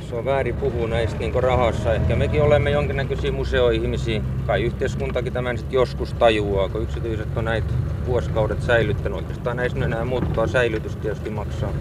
[0.09, 1.95] se on väärin puhua näistä niin rahassa.
[1.95, 4.23] Ehkä mekin olemme jonkinnäköisiä museoihmisiä.
[4.47, 7.73] Kai yhteiskuntakin tämän sitten joskus tajuaa, kun yksityiset on näitä
[8.07, 9.19] vuosikaudet säilyttänyt.
[9.19, 11.73] Oikeastaan näissä enää muuttaa säilytys tietysti maksaa.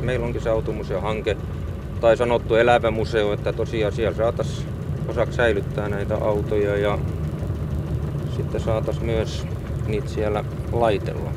[0.00, 1.36] Meillä onkin se automuseohanke
[2.00, 4.75] tai sanottu elävä museo, että tosiaan siellä saataisiin
[5.08, 6.98] osaksi säilyttää näitä autoja ja
[8.36, 9.46] sitten saataisiin myös
[9.86, 11.30] niitä siellä laitella.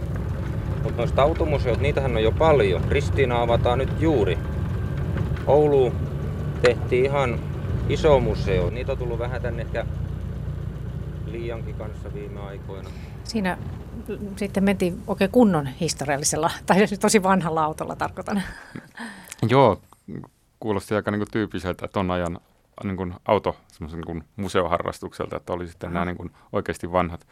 [0.83, 2.81] Mutta noista automuseot, niitähän on jo paljon.
[2.89, 4.37] Ristiina avataan nyt juuri
[5.47, 5.93] Oulu
[6.61, 7.39] tehtiin ihan
[7.89, 8.69] iso museo.
[8.69, 9.85] Niitä on tullut vähän tänne ehkä
[11.25, 12.89] liiankin kanssa viime aikoina.
[13.23, 13.57] Siinä
[14.35, 18.41] sitten mentiin oikein kunnon historiallisella, tai tosi vanhalla autolla tarkoitan.
[19.49, 19.81] Joo,
[20.59, 22.39] kuulosti aika niin tyyppiseltä ton ajan
[22.83, 27.27] niin kuin auto niin kuin museoharrastukselta, että oli sitten nämä niin kuin oikeasti vanhat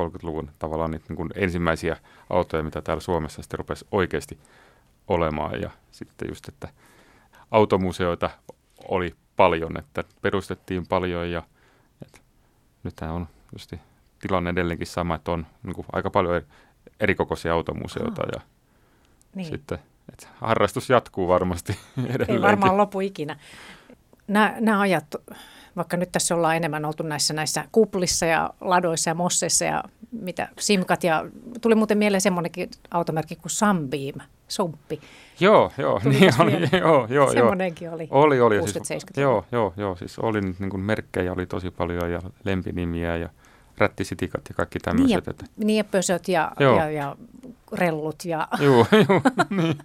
[0.00, 1.96] 20-30-luvun tavallaan niitä niin kuin ensimmäisiä
[2.30, 4.38] autoja, mitä täällä Suomessa sitten rupesi oikeasti
[5.08, 5.60] olemaan.
[5.60, 6.68] Ja sitten just, että
[7.50, 8.30] automuseoita
[8.88, 11.42] oli paljon, että perustettiin paljon ja
[12.02, 12.20] että
[12.82, 13.72] nythän on just
[14.20, 16.42] tilanne edelleenkin sama, että on niin kuin aika paljon
[17.00, 18.40] erikokoisia automuseoita ja
[19.34, 19.46] niin.
[19.46, 19.78] sitten
[20.12, 22.34] että harrastus jatkuu varmasti edelleenkin.
[22.34, 23.36] Ei varmaan lopu ikinä.
[24.28, 25.06] Nämä, nämä ajat
[25.76, 30.48] vaikka nyt tässä ollaan enemmän oltu näissä, näissä kuplissa ja ladoissa ja mosseissa ja mitä
[30.60, 31.24] simkat ja
[31.60, 35.00] tuli muuten mieleen semmoinenkin automerkki kuin Sunbeam, Sumppi.
[35.40, 36.80] Joo, joo, Tuli niin oli, mieleen.
[36.82, 38.58] joo, joo, Semmoinenkin oli Oli, oli.
[38.60, 39.02] 60-70-luvulla.
[39.16, 43.28] joo, joo, joo, siis oli niin kuin merkkejä oli tosi paljon ja lempinimiä ja
[43.78, 45.50] rättisitikat ja kaikki Niin ja, tämmöiset.
[45.56, 46.78] niin ja pösöt ja, Joo.
[46.78, 47.16] ja, ja
[47.72, 49.20] rellut ja Joo, joo,
[49.62, 49.78] niin.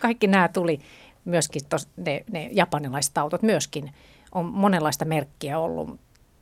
[0.00, 0.80] kaikki nämä tuli
[1.26, 3.94] myöskin, tos, ne, ne japanilaiset autot myöskin.
[4.32, 6.00] On monenlaista merkkiä ollut.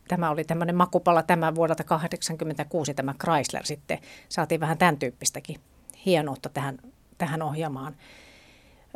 [0.09, 3.99] Tämä oli tämmöinen makupala tämä vuodelta 1986, tämä Chrysler sitten.
[4.28, 5.61] Saatiin vähän tämän tyyppistäkin
[6.07, 6.78] hienoutta tähän,
[7.18, 7.97] tähän ohjelmaan.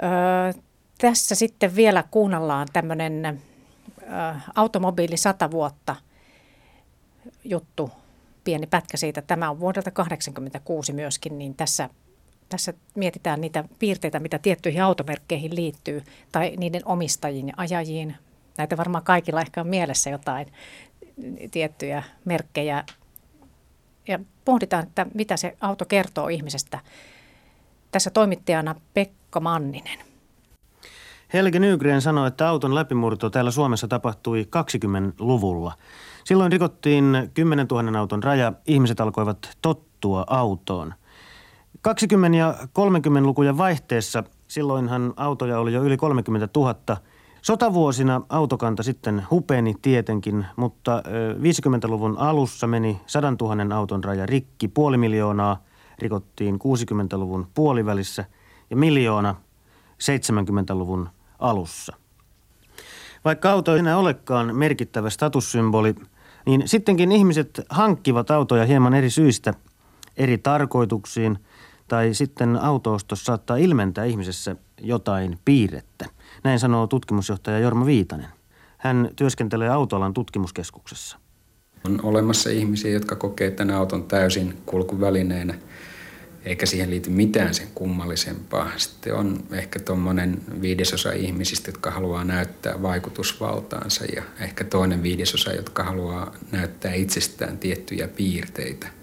[0.03, 0.63] Öö,
[0.99, 5.97] tässä sitten vielä kuunnellaan tämmöinen ö, automobiili 100 vuotta
[7.45, 7.91] juttu,
[8.45, 9.23] pieni pätkä siitä.
[9.23, 11.91] Tämä on vuodelta 1986 myöskin, niin tässä,
[12.49, 18.17] tässä mietitään niitä piirteitä, mitä tiettyihin automerkkeihin liittyy, tai niiden omistajiin ja ajajiin.
[18.59, 20.47] Näitä varmaan kaikilla ehkä on mielessä jotain
[21.51, 22.85] tiettyjä merkkejä.
[24.09, 26.79] Ja pohditaan, että mitä se auto kertoo ihmisestä.
[27.91, 29.99] Tässä toimittajana Pekka Manninen.
[31.33, 35.73] Helge Nygren sanoi, että auton läpimurto täällä Suomessa tapahtui 20-luvulla.
[36.25, 40.95] Silloin rikottiin 10 000 auton raja, ihmiset alkoivat tottua autoon.
[41.81, 46.75] 20 ja 30 lukujen vaihteessa, silloinhan autoja oli jo yli 30 000.
[47.43, 54.69] Sotavuosina autokanta sitten hupeni tietenkin, mutta ö, 50-luvun alussa meni 100 000 auton raja rikki,
[54.69, 55.63] puoli miljoonaa
[55.99, 58.25] rikottiin 60-luvun puolivälissä
[58.71, 59.35] ja miljoona
[60.03, 61.09] 70-luvun
[61.39, 61.97] alussa.
[63.25, 65.95] Vaikka auto ei enää olekaan merkittävä statussymboli,
[66.47, 69.55] niin sittenkin ihmiset hankkivat autoja hieman eri syistä,
[70.17, 71.39] eri tarkoituksiin,
[71.89, 76.07] tai sitten autoostos saattaa ilmentää ihmisessä jotain piirrettä.
[76.45, 78.29] Näin sanoo tutkimusjohtaja Jorma Viitanen.
[78.79, 81.19] Hän työskentelee autoalan tutkimuskeskuksessa.
[81.87, 85.55] On olemassa ihmisiä, jotka kokee tämän auton täysin kulkuvälineenä,
[86.45, 88.71] eikä siihen liity mitään sen kummallisempaa.
[88.77, 95.85] Sitten on ehkä tuommoinen viidesosa ihmisistä, jotka haluaa näyttää vaikutusvaltaansa ja ehkä toinen viidesosa, jotka
[95.85, 98.98] haluaa näyttää itsestään tiettyjä piirteitä.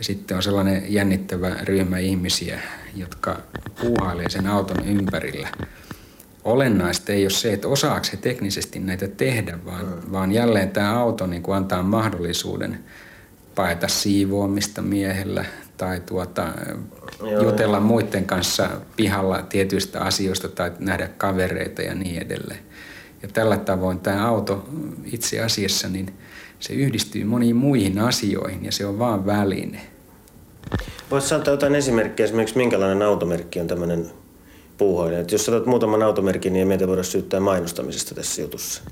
[0.00, 2.60] Ja sitten on sellainen jännittävä ryhmä ihmisiä,
[2.96, 3.36] jotka
[3.80, 5.48] puuhailee sen auton ympärillä.
[6.44, 11.26] Olennaista ei ole se, että osaako se teknisesti näitä tehdä, vaan, vaan jälleen tämä auto
[11.26, 12.84] niin kuin antaa mahdollisuuden
[13.54, 15.44] paeta siivoamista miehellä
[15.76, 16.48] tai tuota,
[17.42, 22.60] jutella muiden kanssa pihalla tietyistä asioista tai nähdä kavereita ja niin edelleen.
[23.22, 24.68] Ja tällä tavoin tämä auto
[25.04, 26.14] itse asiassa, niin
[26.60, 29.80] se yhdistyy moniin muihin asioihin ja se on vaan väline.
[31.10, 34.10] Voisi antaa jotain esimerkkejä esimerkiksi minkälainen automerkki on tämmöinen
[34.78, 35.24] puuhailija.
[35.30, 38.82] Jos otat muutaman automerkin, niin ei meitä voida syyttää mainostamisesta tässä jutussa.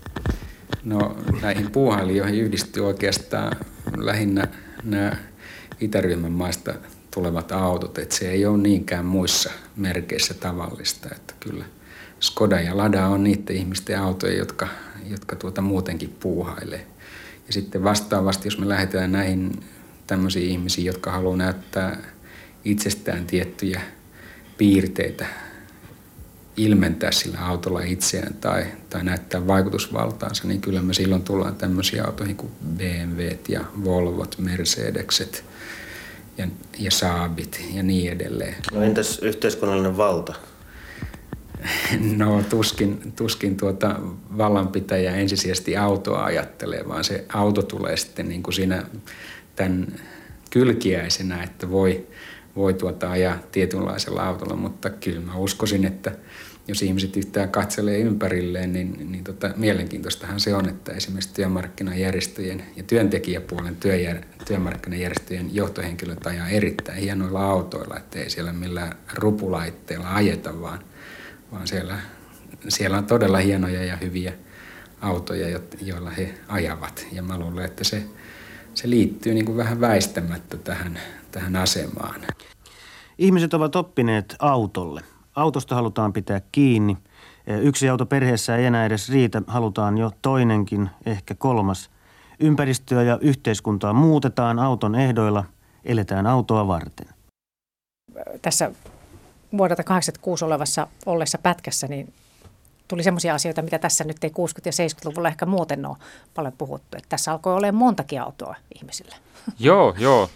[0.85, 3.57] No näihin puuhailijoihin yhdistyy oikeastaan
[3.97, 4.49] lähinnä
[4.85, 5.17] nämä
[5.81, 6.75] itäryhmän maista
[7.15, 11.65] tulevat autot, että se ei ole niinkään muissa merkeissä tavallista, että kyllä
[12.21, 14.69] Skoda ja Lada on niiden ihmisten autoja, jotka,
[15.11, 16.87] jotka tuota muutenkin puuhailee.
[17.49, 19.53] Ja sitten vastaavasti, jos me lähdetään näihin
[20.07, 21.99] tämmöisiin ihmisiin, jotka haluaa näyttää
[22.65, 23.81] itsestään tiettyjä
[24.59, 25.27] piirteitä,
[26.57, 32.37] ilmentää sillä autolla itseään tai, tai näyttää vaikutusvaltaansa, niin kyllä me silloin tullaan tämmöisiä autoihin
[32.37, 35.45] kuin BMWt ja Volvot, Mercedekset
[36.39, 38.57] ja, ja Saabit ja niin edelleen.
[38.73, 40.35] No entäs yhteiskunnallinen valta?
[42.17, 43.97] No tuskin, tuskin tuota
[44.39, 48.83] vallanpitäjä ensisijaisesti autoa ajattelee, vaan se auto tulee sitten niin kuin siinä
[49.57, 49.87] tämän
[50.51, 52.07] kylkiäisenä, että voi,
[52.57, 56.13] voi tuota ajaa tietynlaisella autolla, mutta kyllä mä uskoisin, että
[56.69, 62.83] jos ihmiset yhtään katselee ympärilleen, niin, niin tota, mielenkiintoistahan se on, että esimerkiksi työmarkkinajärjestöjen ja
[62.83, 70.79] työntekijäpuolen työjär, työmarkkinajärjestöjen johtohenkilöt ajaa erittäin hienoilla autoilla, että ei siellä millään rupulaitteilla ajeta, vaan,
[71.53, 71.99] vaan siellä,
[72.69, 74.33] siellä on todella hienoja ja hyviä
[75.01, 77.07] autoja, joilla he ajavat.
[77.13, 78.05] Ja mä luulen, että se,
[78.75, 80.99] se liittyy niin kuin vähän väistämättä tähän,
[81.31, 82.21] tähän asemaan.
[83.19, 85.01] Ihmiset ovat oppineet autolle.
[85.35, 86.97] Autosta halutaan pitää kiinni.
[87.63, 91.91] Yksi auto perheessä ei enää edes riitä, halutaan jo toinenkin, ehkä kolmas.
[92.41, 95.45] Ympäristöä ja yhteiskuntaa muutetaan auton ehdoilla,
[95.85, 97.07] eletään autoa varten.
[98.43, 98.71] Tässä
[99.57, 102.13] vuodelta 86 olevassa ollessa pätkässä, niin
[102.89, 104.33] tuli sellaisia asioita, mitä tässä nyt ei 60-
[104.65, 105.97] ja 70-luvulla ehkä muuten ole
[106.35, 106.97] paljon puhuttu.
[106.97, 109.17] Että tässä alkoi olemaan montakin autoa ihmisillä.
[109.59, 110.31] Joo, joo,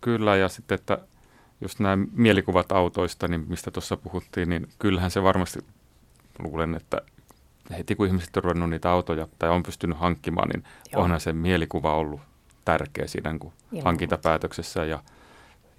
[0.00, 0.36] kyllä.
[0.36, 0.98] Ja sitten, että
[1.60, 5.58] just nämä mielikuvat autoista, niin mistä tuossa puhuttiin, niin kyllähän se varmasti
[6.38, 7.02] luulen, että
[7.78, 11.02] heti kun ihmiset on ruvennut niitä autoja tai on pystynyt hankkimaan, niin Joo.
[11.02, 12.20] onhan se mielikuva ollut
[12.64, 15.02] tärkeä siinä niin hankintapäätöksessä ja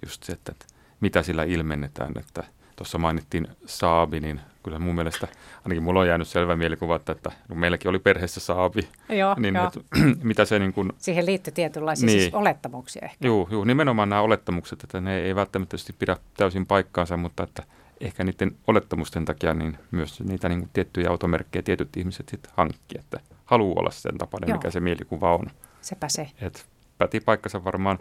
[0.06, 0.66] just se, että, että
[1.00, 2.44] mitä sillä ilmennetään, että
[2.80, 5.28] tuossa mainittiin Saabi, niin kyllä mun mielestä,
[5.64, 8.88] ainakin mulla on jäänyt selvä mielikuva, että, että no meilläkin oli perheessä Saabi.
[9.08, 9.66] Joo, niin, joo.
[9.66, 9.80] Että,
[10.22, 13.26] mitä se niin kuin, Siihen liittyy tietynlaisia niin, siis olettamuksia ehkä.
[13.26, 17.62] Joo, joo, nimenomaan nämä olettamukset, että ne ei välttämättä pidä täysin paikkaansa, mutta että
[18.00, 22.98] ehkä niiden olettamusten takia niin myös niitä niin kuin tiettyjä automerkkejä tietyt ihmiset sitten hankki,
[22.98, 24.56] että haluaa olla sen tapainen, joo.
[24.56, 25.46] mikä se mielikuva on.
[25.80, 26.28] Sepä se.
[26.40, 26.66] Et
[26.98, 27.98] päti paikkansa varmaan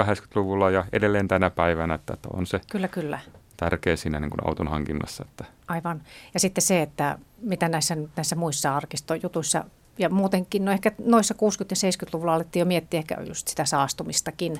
[0.00, 3.18] 70-80-luvulla ja edelleen tänä päivänä, että on se kyllä, kyllä.
[3.62, 5.24] Tärkeä siinä niin kuin auton hankinnassa.
[5.28, 5.44] Että.
[5.68, 6.02] Aivan.
[6.34, 9.64] Ja sitten se, että mitä näissä, näissä muissa arkistojutuissa
[9.98, 11.36] ja muutenkin, no ehkä noissa 60-
[11.70, 14.56] ja 70-luvulla alettiin jo miettiä ehkä just sitä saastumistakin,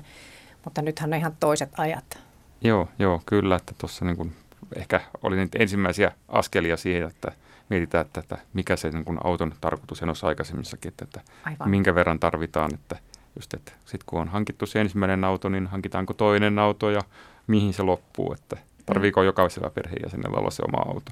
[0.63, 2.19] mutta nythän on ihan toiset ajat.
[2.61, 4.35] Joo, joo kyllä, että tuossa niin kuin
[4.75, 7.31] ehkä oli niitä ensimmäisiä askelia siihen, että
[7.69, 11.21] mietitään, että, että mikä se niin kuin auton tarkoitus on aikaisemmissakin, että, että
[11.65, 12.95] minkä verran tarvitaan, että
[13.35, 17.01] just, että sitten kun on hankittu se ensimmäinen auto, niin hankitaanko toinen auto ja
[17.47, 21.11] mihin se loppuu, että tarviiko jokaisella perheenjäsenellä olla se oma auto.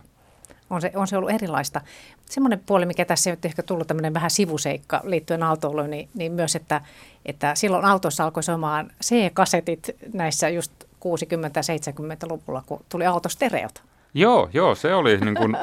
[0.70, 1.82] On se, on se ollut erilaista.
[2.26, 6.56] Semmoinen puoli, mikä tässä on ehkä tullut tämmöinen vähän sivuseikka liittyen autoiluun, niin, niin myös,
[6.56, 6.82] että,
[7.26, 13.84] että silloin autossa alkoi soimaan C-kasetit näissä just 60-70-luvulla, kun tuli autostereot.
[14.14, 15.58] Joo, joo, se oli niin kuin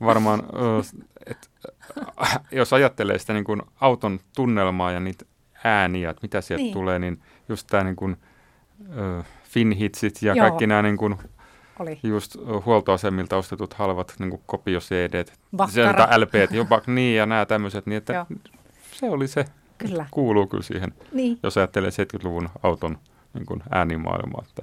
[0.00, 0.42] varmaan,
[1.26, 1.48] että
[2.52, 5.24] jos ajattelee sitä niin kuin auton tunnelmaa ja niitä
[5.64, 6.72] ääniä, että mitä sieltä niin.
[6.72, 8.16] tulee, niin just tämä niin kuin,
[9.42, 10.46] Finhitsit ja Joo.
[10.46, 11.16] kaikki nämä niin kuin,
[11.82, 12.00] oli.
[12.02, 15.24] just huoltoasemilta ostetut halvat niin kuin kopio CD,
[16.16, 18.26] LP, jopa niin ja nämä tämmöiset, niin että
[18.92, 19.44] se oli se,
[19.78, 20.06] kyllä.
[20.10, 21.38] kuuluu kyllä siihen, niin.
[21.42, 22.98] jos ajattelee 70-luvun auton
[23.34, 24.62] niin kuin äänimaailmaa, että,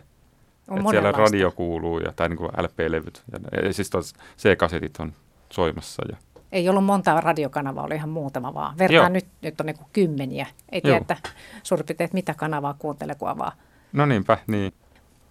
[0.77, 3.91] että siellä radio kuuluu ja, tai niin kuin LP-levyt ja, ja siis
[4.37, 5.13] C-kasetit on
[5.49, 6.17] soimassa ja
[6.51, 8.77] ei ollut monta radiokanavaa, oli ihan muutama vaan.
[8.77, 10.47] Vertaan nyt, nyt on niin kymmeniä.
[10.71, 11.17] Ei tiedä, että
[11.63, 13.51] suurin piirtein, mitä kanavaa kuuntelee, kun avaa.
[13.93, 14.73] No niinpä, niin.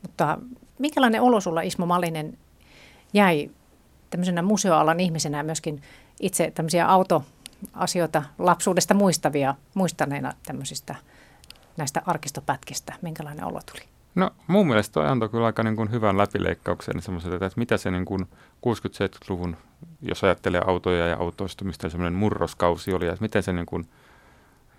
[0.03, 0.39] Mutta
[0.79, 2.39] minkälainen olo sulla Ismo Malinen
[3.15, 3.51] jäi
[4.11, 5.83] tämmöisenä museoalan ihmisenä myöskin
[6.21, 10.95] itse tämmöisiä autoasioita lapsuudesta muistavia, muistaneena tämmöisistä
[11.77, 12.95] näistä arkistopätkistä?
[13.03, 13.85] Minkälainen olo tuli?
[14.15, 17.91] No mun mielestä toi antoi kyllä aika niin kuin hyvän läpileikkauksen semmoiset, että mitä se
[17.91, 18.29] niin kuin
[18.67, 19.57] 60-70-luvun,
[20.03, 23.89] jos ajattelee autoja ja autoistumista, semmoinen murroskausi oli, että miten se niin kuin,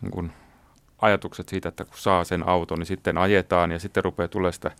[0.02, 0.32] niin kuin
[1.02, 4.72] ajatukset siitä, että kun saa sen auton, niin sitten ajetaan ja sitten rupeaa tulemaan sitä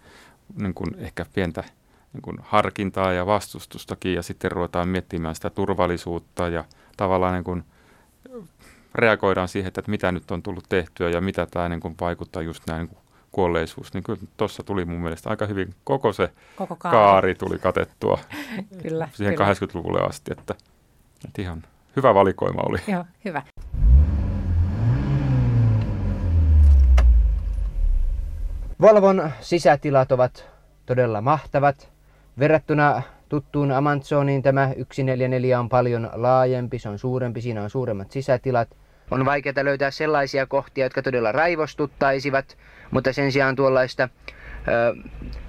[0.56, 1.64] niin kuin ehkä pientä
[2.14, 6.64] niin kuin harkintaa ja vastustustakin ja sitten ruvetaan miettimään sitä turvallisuutta ja
[6.98, 7.64] tavallaan niin kuin
[8.96, 12.64] reagoidaan siihen, että mitä nyt on tullut tehtyä ja mitä tämä niin kuin vaikuttaa just
[12.68, 13.00] näin niin kuin
[13.32, 16.98] kuolleisuus, niin kyllä tuossa tuli mun mielestä aika hyvin koko se koko kaari.
[16.98, 18.20] kaari tuli katettua
[18.84, 19.54] kyllä, siihen kyllä.
[19.54, 20.56] 80-luvulle asti, että,
[21.26, 21.64] että ihan
[21.96, 22.78] hyvä valikoima oli.
[22.88, 23.42] Joo, hyvä.
[28.82, 30.50] Volvon sisätilat ovat
[30.86, 31.90] todella mahtavat.
[32.40, 38.70] Verrattuna tuttuun Amazoniin tämä 144 on paljon laajempi, se on suurempi, siinä on suuremmat sisätilat.
[39.12, 42.58] On vaikeaa löytää sellaisia kohtia, jotka todella raivostuttaisivat,
[42.92, 44.04] mutta sen sijaan tuollaista
[44.68, 44.96] ö,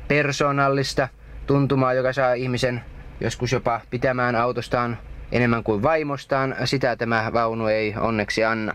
[0.08, 1.08] persoonallista
[1.46, 2.80] tuntumaa, joka saa ihmisen
[3.20, 4.98] joskus jopa pitämään autostaan
[5.32, 8.74] enemmän kuin vaimostaan, sitä tämä vaunu ei onneksi anna.